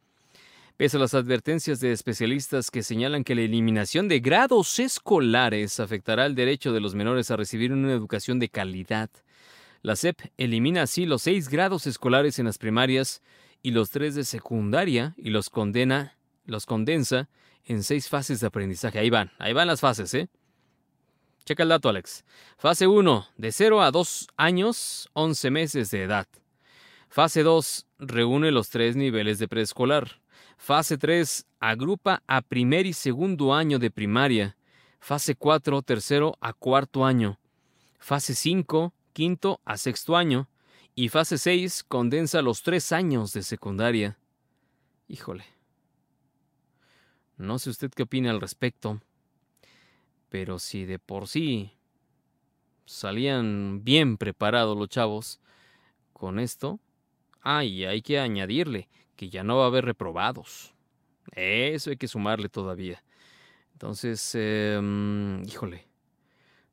[0.81, 6.24] Pese a las advertencias de especialistas que señalan que la eliminación de grados escolares afectará
[6.24, 9.11] el derecho de los menores a recibir una educación de calidad,
[9.83, 13.20] la SEP elimina así los seis grados escolares en las primarias
[13.62, 16.16] y los tres de secundaria y los condena,
[16.47, 17.28] los condensa
[17.66, 18.99] en seis fases de aprendizaje.
[18.99, 20.31] Ahí van, ahí van las fases, ¿eh?
[21.45, 22.24] Checa el dato, Alex.
[22.57, 26.26] Fase 1, de 0 a 2 años, 11 meses de edad.
[27.11, 30.20] Fase 2, reúne los tres niveles de preescolar.
[30.61, 34.59] Fase 3 agrupa a primer y segundo año de primaria.
[35.01, 37.41] Fase 4 tercero a cuarto año.
[37.99, 40.51] Fase 5 quinto a sexto año.
[40.95, 44.19] Y fase 6 condensa los tres años de secundaria.
[45.09, 45.47] Híjole.
[47.39, 49.01] No sé usted qué opina al respecto.
[50.29, 51.73] Pero si de por sí
[52.85, 55.41] salían bien preparados los chavos
[56.13, 56.81] con esto,
[57.41, 58.91] ay, hay que añadirle
[59.21, 60.75] que ya no va a haber reprobados.
[61.33, 63.05] Eso hay que sumarle todavía.
[63.75, 65.87] Entonces, em, híjole,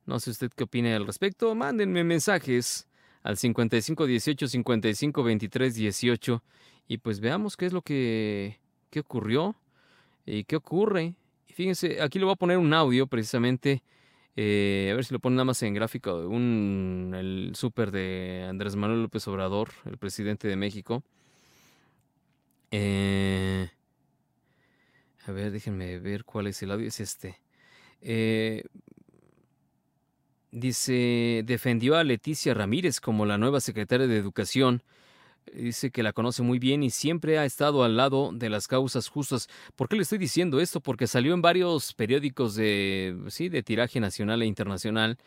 [0.06, 1.54] no sé usted qué opina al respecto.
[1.54, 2.88] Mándenme mensajes
[3.22, 6.42] al 55 18 55 23 18
[6.88, 9.54] y pues veamos qué es lo que qué ocurrió
[10.24, 11.16] y qué ocurre.
[11.48, 13.82] Y fíjense, aquí le voy a poner un audio precisamente.
[14.36, 16.26] Eh, a ver si lo pone nada más en gráfico.
[16.26, 21.04] Un, el súper de Andrés Manuel López Obrador, el presidente de México.
[22.70, 23.70] Eh,
[25.26, 26.88] a ver, déjenme ver cuál es el audio.
[26.88, 27.38] Es este.
[28.00, 28.64] Eh,
[30.50, 34.82] dice, defendió a Leticia Ramírez como la nueva secretaria de Educación.
[35.54, 39.08] Dice que la conoce muy bien y siempre ha estado al lado de las causas
[39.08, 39.48] justas.
[39.76, 40.80] ¿Por qué le estoy diciendo esto?
[40.80, 45.18] Porque salió en varios periódicos de, sí, de tiraje nacional e internacional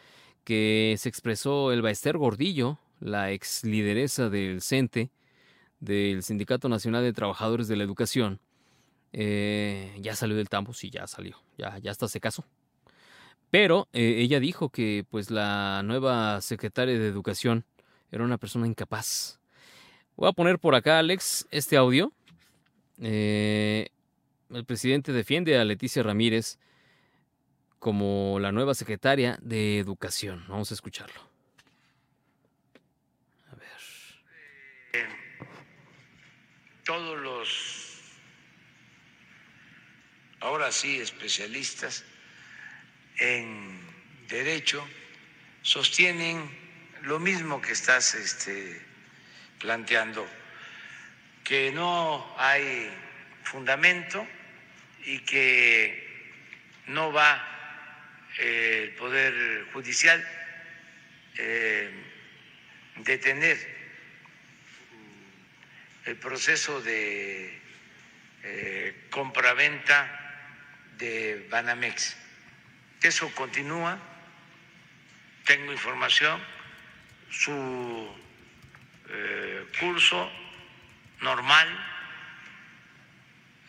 [0.44, 5.10] que se expresó el Baester Gordillo, la ex lideresa del CENTE,
[5.82, 8.40] del Sindicato Nacional de Trabajadores de la Educación,
[9.12, 12.46] eh, ya salió del tambo, sí, ya salió, ya, ya hasta se casó.
[13.50, 17.66] Pero eh, ella dijo que pues la nueva secretaria de Educación
[18.10, 19.40] era una persona incapaz.
[20.16, 22.14] Voy a poner por acá, Alex, este audio.
[23.02, 23.90] Eh,
[24.50, 26.60] el presidente defiende a Leticia Ramírez
[27.80, 30.46] como la nueva secretaria de Educación.
[30.48, 31.31] Vamos a escucharlo.
[36.92, 38.02] Todos los,
[40.42, 42.04] ahora sí, especialistas
[43.16, 43.80] en
[44.28, 44.86] derecho
[45.62, 46.50] sostienen
[47.04, 48.82] lo mismo que estás este,
[49.62, 50.28] planteando,
[51.46, 52.92] que no hay
[53.46, 54.28] fundamento
[55.06, 56.36] y que
[56.88, 57.42] no va
[58.38, 60.28] eh, el Poder Judicial
[61.38, 61.90] eh,
[62.98, 63.81] detener
[66.06, 67.62] el proceso de
[68.44, 70.20] eh, compraventa
[70.98, 72.18] de Banamex.
[73.02, 73.98] Eso continúa,
[75.46, 76.42] tengo información,
[77.30, 78.16] su
[79.10, 80.32] eh, curso
[81.22, 81.68] normal,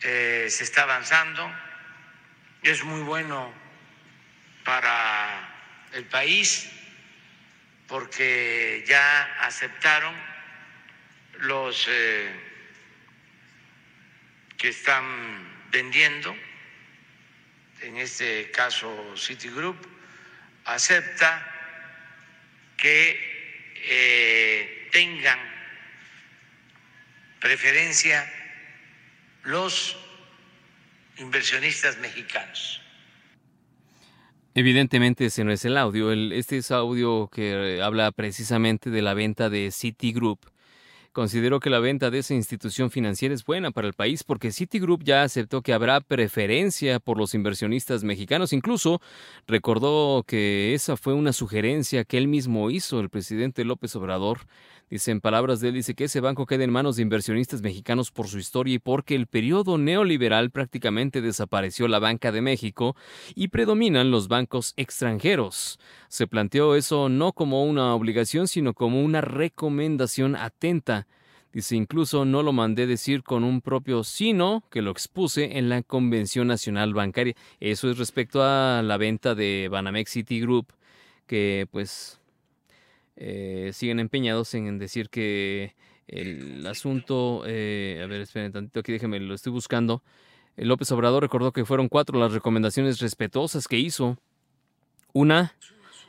[0.01, 1.51] eh, se está avanzando,
[2.61, 3.53] es muy bueno
[4.63, 5.49] para
[5.93, 6.69] el país
[7.87, 10.32] porque ya aceptaron
[11.43, 12.29] los eh,
[14.57, 15.03] que están
[15.71, 16.35] vendiendo,
[17.81, 19.75] en este caso Citigroup,
[20.65, 21.45] acepta
[22.77, 23.19] que
[23.85, 25.39] eh, tengan
[27.41, 28.31] preferencia
[29.43, 29.97] los
[31.17, 32.81] inversionistas mexicanos.
[34.55, 39.01] Evidentemente ese no es el audio, el- este es audio que eh, habla precisamente de
[39.01, 40.52] la venta de Citigroup.
[41.13, 45.03] Considero que la venta de esa institución financiera es buena para el país porque Citigroup
[45.03, 48.51] ya aceptó que habrá preferencia por los inversionistas mexicanos.
[48.51, 48.99] Incluso
[49.45, 54.39] recordó que esa fue una sugerencia que él mismo hizo, el presidente López Obrador.
[54.89, 58.11] Dice en palabras de él, dice que ese banco quede en manos de inversionistas mexicanos
[58.11, 62.95] por su historia y porque el periodo neoliberal prácticamente desapareció la banca de México
[63.33, 65.79] y predominan los bancos extranjeros.
[66.09, 71.07] Se planteó eso no como una obligación, sino como una recomendación atenta.
[71.53, 75.83] Dice, incluso no lo mandé decir con un propio sino que lo expuse en la
[75.83, 77.35] Convención Nacional Bancaria.
[77.59, 80.73] Eso es respecto a la venta de Banamex City Group,
[81.27, 82.19] que pues
[83.15, 85.75] eh, siguen empeñados en decir que
[86.07, 90.03] el asunto, eh, a ver, esperen tantito, aquí déjenme, lo estoy buscando.
[90.57, 94.17] Eh, López Obrador recordó que fueron cuatro las recomendaciones respetuosas que hizo.
[95.13, 95.55] Una,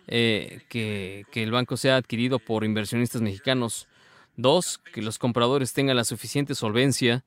[0.06, 3.88] eh, que, que el banco sea adquirido por inversionistas mexicanos.
[4.36, 7.24] Dos, que los compradores tengan la suficiente solvencia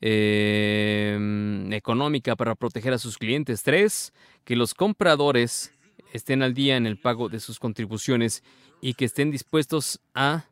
[0.00, 3.62] eh, económica para proteger a sus clientes.
[3.62, 4.12] Tres,
[4.44, 5.72] que los compradores
[6.12, 8.42] estén al día en el pago de sus contribuciones
[8.80, 10.44] y que estén dispuestos a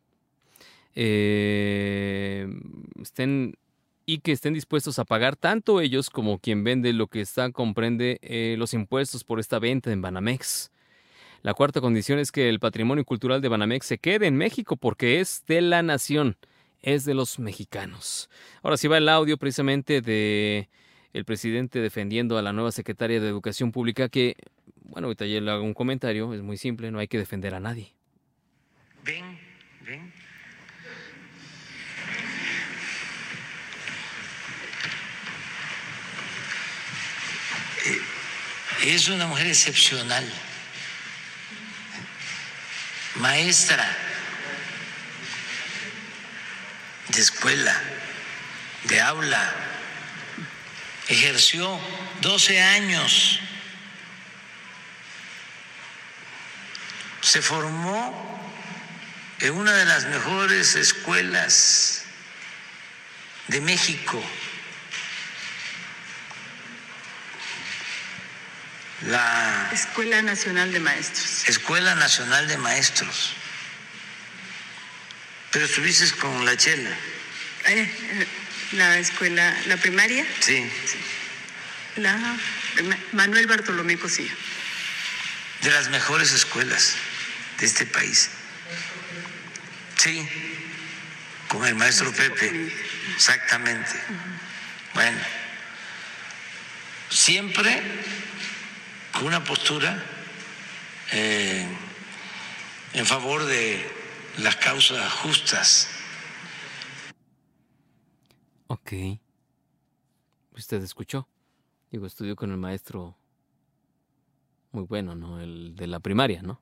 [0.95, 2.49] eh,
[3.01, 3.57] estén
[4.05, 8.18] y que estén dispuestos a pagar tanto ellos como quien vende lo que está comprende
[8.22, 10.70] eh, los impuestos por esta venta en Banamex.
[11.43, 15.20] La cuarta condición es que el patrimonio cultural de Banamex se quede en México porque
[15.20, 16.37] es de la nación,
[16.83, 18.29] es de los mexicanos.
[18.62, 20.68] Ahora sí va el audio precisamente de
[21.12, 24.37] el presidente defendiendo a la nueva secretaria de Educación Pública que,
[24.85, 27.61] bueno, ahorita ya le hago un comentario, es muy simple, no hay que defender a
[27.61, 27.98] nadie.
[29.09, 29.41] Ven,
[29.87, 30.13] ven.
[37.87, 38.03] Eh,
[38.83, 40.31] Es una mujer excepcional,
[43.15, 43.97] maestra
[47.09, 47.81] de escuela,
[48.85, 49.55] de aula,
[51.09, 51.81] ejerció
[52.21, 53.41] 12 años,
[57.23, 58.38] se formó
[59.41, 62.03] en una de las mejores escuelas
[63.49, 64.22] de México,
[69.07, 71.49] la Escuela Nacional de Maestros.
[71.49, 73.32] Escuela Nacional de Maestros.
[75.53, 76.91] Pero estuviste con la Chela,
[77.64, 78.26] Eh, eh,
[78.72, 80.70] la escuela, la primaria, sí,
[81.97, 82.16] la
[82.74, 84.30] prima- Manuel Bartolomé Cosío.
[85.62, 86.95] de las mejores escuelas
[87.59, 88.30] de este país.
[89.99, 90.25] Sí,
[91.49, 92.73] con el maestro Pepe,
[93.17, 93.91] exactamente.
[94.95, 95.19] Bueno,
[97.11, 97.83] siempre
[99.13, 100.01] con una postura
[101.11, 101.67] eh,
[102.93, 103.85] en favor de
[104.39, 105.89] las causas justas.
[108.69, 108.93] Ok.
[110.53, 111.29] Usted escuchó.
[111.91, 113.17] Digo, estudió con el maestro
[114.71, 115.41] muy bueno, ¿no?
[115.41, 116.61] El de la primaria, ¿no?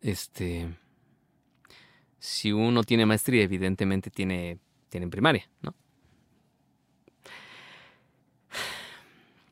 [0.00, 0.83] Este.
[2.24, 4.56] Si uno tiene maestría, evidentemente tiene,
[4.88, 5.74] tiene primaria, ¿no?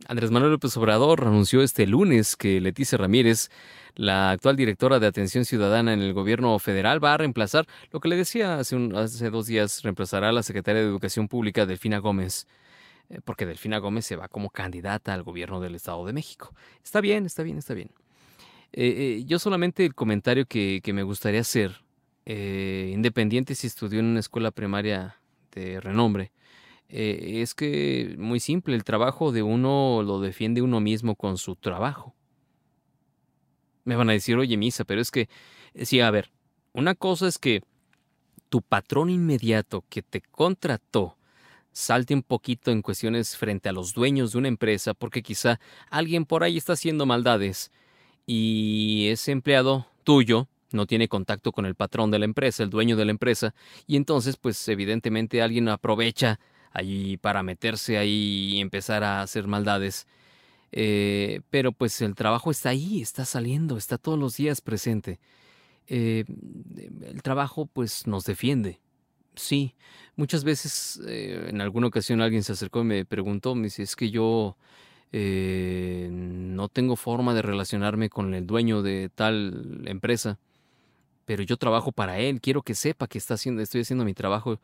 [0.09, 3.51] Andrés Manuel López Obrador anunció este lunes que Leticia Ramírez,
[3.95, 8.09] la actual directora de Atención Ciudadana en el gobierno federal, va a reemplazar, lo que
[8.09, 11.99] le decía hace, un- hace dos días, reemplazará a la secretaria de Educación Pública, Delfina
[11.99, 12.47] Gómez,
[13.11, 16.55] eh, porque Delfina Gómez se va como candidata al gobierno del Estado de México.
[16.83, 17.91] Está bien, está bien, está bien.
[18.73, 21.82] Eh, eh, yo solamente el comentario que, que me gustaría hacer,
[22.27, 25.17] eh, independiente si estudió en una escuela primaria
[25.53, 26.33] de renombre,
[26.89, 31.57] eh, es que muy simple, el trabajo de uno lo defiende uno mismo con su
[31.57, 32.15] trabajo.
[33.85, 35.29] Me van a decir, oye, Misa, pero es que,
[35.75, 36.31] eh, sí, a ver,
[36.73, 37.63] una cosa es que
[38.49, 41.17] tu patrón inmediato que te contrató
[41.73, 45.59] salte un poquito en cuestiones frente a los dueños de una empresa, porque quizá
[45.89, 47.73] alguien por ahí está haciendo maldades
[48.27, 52.97] y ese empleado tuyo no tiene contacto con el patrón de la empresa, el dueño
[52.97, 53.55] de la empresa,
[53.87, 56.39] y entonces pues evidentemente alguien aprovecha
[56.73, 60.07] ahí para meterse ahí y empezar a hacer maldades.
[60.73, 65.21] Eh, pero pues el trabajo está ahí, está saliendo, está todos los días presente.
[65.87, 66.25] Eh,
[67.07, 68.81] el trabajo pues nos defiende.
[69.35, 69.75] Sí,
[70.17, 73.97] muchas veces eh, en alguna ocasión alguien se acercó y me preguntó, me dice, es
[73.97, 74.57] que yo
[75.15, 80.39] no tengo forma de relacionarme con el dueño de tal empresa,
[81.25, 84.59] pero yo trabajo para él, quiero que sepa que está haciendo, estoy haciendo mi trabajo.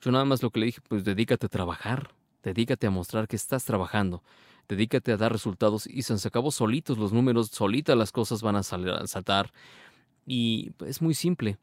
[0.00, 3.36] Yo nada más lo que le dije, pues dedícate a trabajar, dedícate a mostrar que
[3.36, 4.22] estás trabajando,
[4.68, 8.62] dedícate a dar resultados y se acabó solitos los números, solitas las cosas van a,
[8.62, 9.52] saltar
[10.26, 11.58] y es muy simple.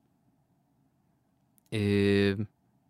[1.71, 2.37] Eh,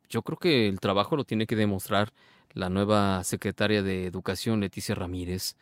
[0.10, 2.14] yo creo que el trabajo lo tiene que demostrar
[2.54, 5.56] la nueva secretaria de Educación, Leticia Ramírez,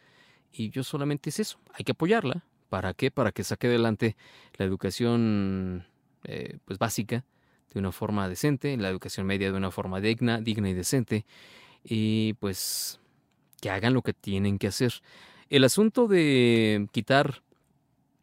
[0.52, 2.44] y yo solamente es eso, hay que apoyarla.
[2.72, 3.12] ¿Para qué?
[3.12, 4.16] Para que saque adelante
[4.56, 5.86] la educación
[6.24, 7.26] eh, pues básica
[7.74, 11.26] de una forma decente, la educación media de una forma digna, digna y decente,
[11.84, 13.02] y pues
[13.60, 14.94] que hagan lo que tienen que hacer.
[15.50, 17.44] El asunto de quitar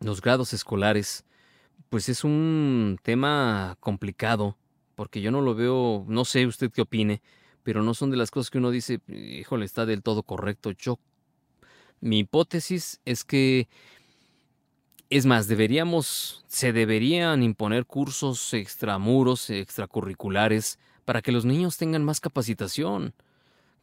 [0.01, 1.27] los grados escolares,
[1.91, 4.57] pues es un tema complicado,
[4.95, 7.21] porque yo no lo veo, no sé usted qué opine,
[7.65, 10.71] pero no son de las cosas que uno dice, híjole, está del todo correcto.
[10.71, 10.99] Yo,
[12.01, 13.69] mi hipótesis es que,
[15.11, 22.21] es más, deberíamos, se deberían imponer cursos extramuros, extracurriculares, para que los niños tengan más
[22.21, 23.15] capacitación.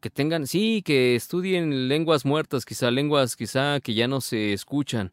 [0.01, 5.11] Que tengan, sí, que estudien lenguas muertas, quizá lenguas quizá que ya no se escuchan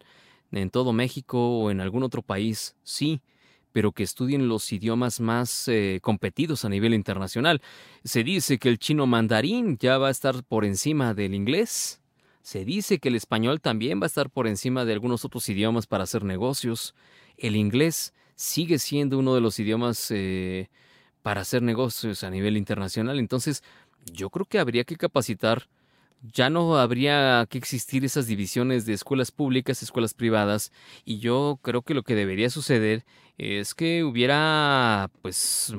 [0.51, 3.23] en todo México o en algún otro país, sí,
[3.73, 7.63] pero que estudien los idiomas más eh, competidos a nivel internacional.
[8.05, 12.02] Se dice que el chino mandarín ya va a estar por encima del inglés.
[12.43, 15.87] Se dice que el español también va a estar por encima de algunos otros idiomas
[15.87, 16.95] para hacer negocios.
[17.37, 20.69] El inglés sigue siendo uno de los idiomas eh,
[21.23, 23.19] para hacer negocios a nivel internacional.
[23.19, 23.63] Entonces,
[24.13, 25.69] yo creo que habría que capacitar
[26.23, 30.71] ya no habría que existir esas divisiones de escuelas públicas, escuelas privadas,
[31.05, 33.05] y yo creo que lo que debería suceder
[33.39, 35.73] es que hubiera, pues,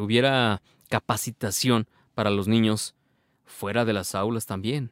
[0.00, 2.94] hubiera capacitación para los niños
[3.44, 4.90] fuera de las aulas también.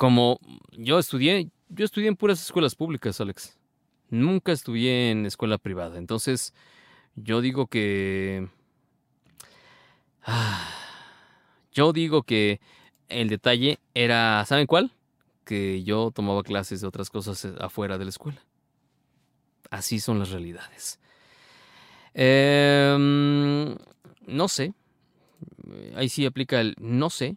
[0.00, 0.40] Como
[0.72, 3.58] yo estudié, yo estudié en puras escuelas públicas, Alex.
[4.08, 5.98] Nunca estudié en escuela privada.
[5.98, 6.54] Entonces,
[7.16, 8.48] yo digo que...
[11.72, 12.60] Yo digo que
[13.08, 14.90] el detalle era, ¿saben cuál?
[15.44, 18.42] Que yo tomaba clases de otras cosas eh, afuera de la escuela.
[19.70, 20.98] Así son las realidades.
[22.14, 23.76] Em,
[24.26, 24.72] no sé.
[25.94, 27.36] Ahí sí aplica el no sé.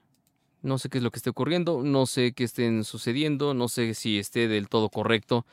[0.63, 1.83] No sé qué es lo que esté ocurriendo.
[1.83, 3.53] No sé qué estén sucediendo.
[3.53, 5.45] No sé si esté del todo correcto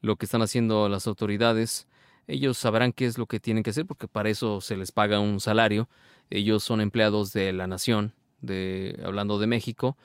[0.00, 1.86] lo que están haciendo las autoridades.
[2.26, 5.20] Ellos sabrán qué es lo que tienen que hacer porque para eso se les paga
[5.20, 5.88] un salario.
[6.30, 8.14] Ellos son empleados de la nación
[9.04, 9.96] hablando de México,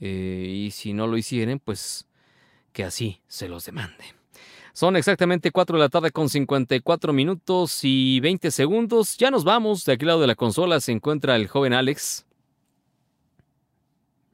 [0.00, 2.06] eh, y si no lo hicieren, pues
[2.72, 4.04] que así se los demande.
[4.72, 9.16] Son exactamente 4 de la tarde con 54 minutos y 20 segundos.
[9.16, 9.84] Ya nos vamos.
[9.84, 12.26] De aquel lado de la consola se encuentra el joven Alex.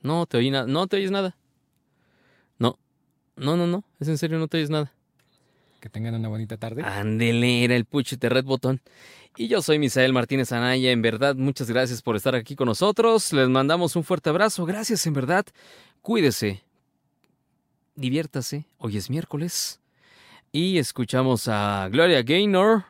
[0.03, 0.67] No te oí nada.
[0.67, 1.37] No te oyes nada.
[2.59, 2.79] No.
[3.37, 3.85] No, no, no.
[3.99, 4.93] Es en serio, no te oyes nada.
[5.81, 6.83] Que tengan una bonita tarde.
[6.83, 8.81] Ándele, era el de Red Button.
[9.37, 10.91] Y yo soy Misael Martínez Anaya.
[10.91, 13.33] En verdad, muchas gracias por estar aquí con nosotros.
[13.33, 14.67] Les mandamos un fuerte abrazo.
[14.67, 15.47] Gracias, en verdad.
[16.03, 16.63] Cuídese.
[17.95, 18.67] Diviértase.
[18.79, 19.81] Hoy es miércoles.
[20.53, 22.85] Y escuchamos a Gloria Gaynor.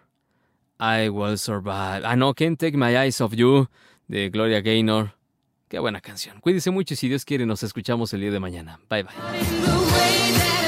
[0.80, 2.04] I will survive.
[2.04, 3.68] Ah, no, Can't Take My Eyes Off You.
[4.08, 5.14] De Gloria Gaynor.
[5.70, 6.40] Qué buena canción.
[6.40, 8.80] Cuídese mucho y si Dios quiere nos escuchamos el día de mañana.
[8.90, 10.59] Bye bye.